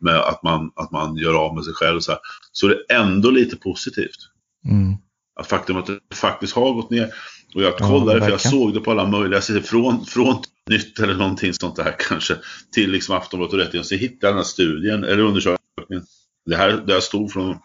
[0.00, 2.00] med att, man, att man gör av med sig själv.
[2.00, 2.20] Så, här.
[2.52, 4.16] så det är ändå lite positivt.
[4.70, 4.94] Mm.
[5.40, 7.10] Att faktum att det faktiskt har gått ner.
[7.54, 9.60] Och jag kollade, ja, för jag såg det på alla möjliga sidor.
[9.60, 10.36] Från, från
[10.70, 12.36] nytt eller någonting sånt där kanske.
[12.74, 13.84] Till liksom Aftonbladet och Rättegång.
[13.84, 16.04] Så hittade jag den här studien, eller undersökningen.
[16.46, 17.56] Det här, det här stod från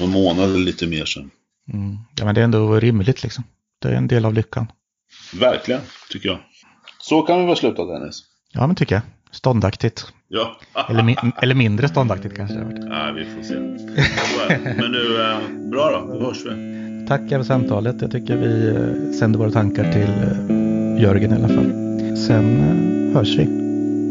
[0.00, 1.30] någon månad eller lite mer sedan.
[1.72, 1.96] Mm.
[2.18, 3.44] Ja, men det är ändå rimligt liksom.
[3.82, 4.66] Det är en del av lyckan.
[5.40, 6.38] Verkligen, tycker jag.
[6.98, 8.22] Så kan vi väl sluta Dennis?
[8.52, 9.02] Ja, men tycker jag.
[9.30, 10.12] Ståndaktigt.
[10.28, 10.60] Ja.
[10.88, 12.56] eller, mi eller mindre ståndaktigt kanske.
[12.56, 13.54] Nej, vi får se.
[14.76, 16.14] men nu, eh, bra då.
[16.14, 16.78] Då hörs vi.
[17.08, 18.02] Tack för samtalet.
[18.02, 21.72] Jag tycker vi eh, sänder våra tankar till eh, Jörgen i alla fall.
[22.16, 22.60] Sen
[23.14, 23.46] hörs vi.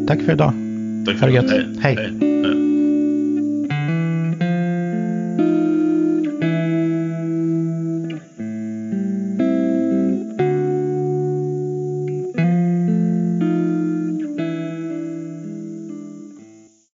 [0.08, 0.54] Tack för idag.
[1.06, 1.52] Tack för det.
[1.52, 1.96] Hej.
[1.96, 1.96] Hej.
[1.96, 2.57] Hej.